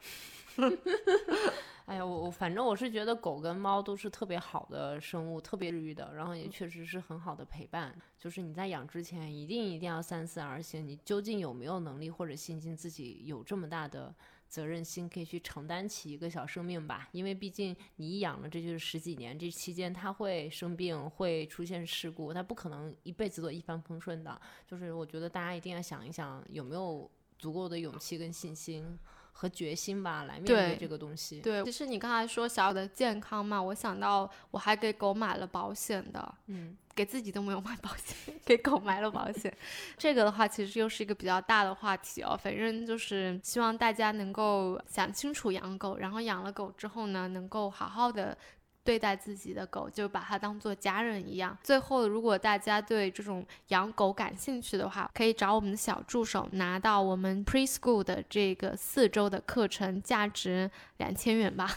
[1.86, 7.92] 哎呀，我我反正我是觉得狗跟猫都是特别好的生物，特别治愈的，然后也确实是很好的陪伴。
[8.16, 14.14] 就是你在养之前，一定一定要三思而行，你究竟有没有能力或者信心自己有这么大的。
[14.50, 24.40] 责任心可以去承担起一个小生命吧，因为毕竟你养了这就是十几年，这期间它会生病，会出现事故，它不可能一辈子都一帆风顺的。
[24.66, 28.98] 就是我觉得大家一定要想一想，有没有足够的勇气跟信心。
[29.40, 31.40] 和决心吧，来面对这个东西。
[31.40, 39.50] 对，其实你刚才说小的健康嘛，我想到我还给狗买了保险的，嗯， 给自己都没有买保险，给狗买了保险。
[39.96, 42.38] 这个的话，其实又是一个比较大的话题哦。
[42.38, 48.36] 反正就是希望大家能够想清楚养狗，然后养了狗之后呢，能够好好的。
[48.82, 51.56] 对待自己的狗，就把它当做家人一样。
[51.62, 61.68] 最后，如果大家对这种养狗感兴趣的话，可以找我们的小助手拿到我们 preschool 的这个四周的课程，价值两千元吧，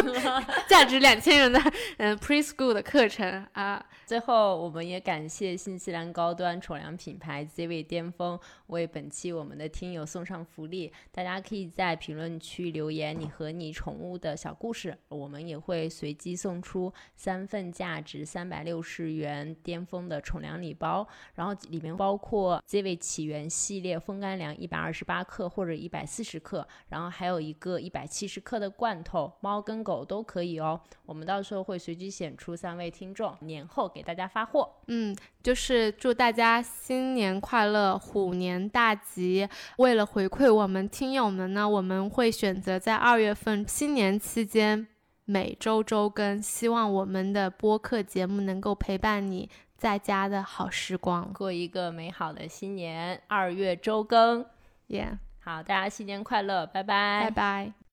[0.68, 1.58] 价值两千元的
[1.96, 3.84] 嗯 preschool 的课程啊。
[4.04, 16.33] 最后，我们也感谢新西兰高端宠粮品牌 ZV 巅峰为本期我们的听友送上福利，大家可以在评论区留言你和你宠物的小故事，我们也会随机。
[16.34, 30.80] 送出三份价值三百六十元巅峰的宠粮礼包，然后里面包括 Z 位起源系列风干粮一百二十八克或者一百四十克，然后还有一个一百七十克的罐头，猫跟狗都可以哦。
[31.06, 34.70] 我们到时候会随机选出三位听众，年后给大家发货。
[34.88, 39.48] 嗯，就是祝大家新年快乐，虎年大吉。
[39.78, 44.86] 为了回馈我们听友们呢，我们会选择在二月份新年期间。
[45.24, 53.22] 每周周更，希望我们的播客节目能够陪伴你在家的好时光，过一个美好的新年。
[53.26, 54.44] 二月周更，
[54.88, 55.18] 耶！
[55.40, 57.83] 好，大家新年快乐，拜拜，拜拜。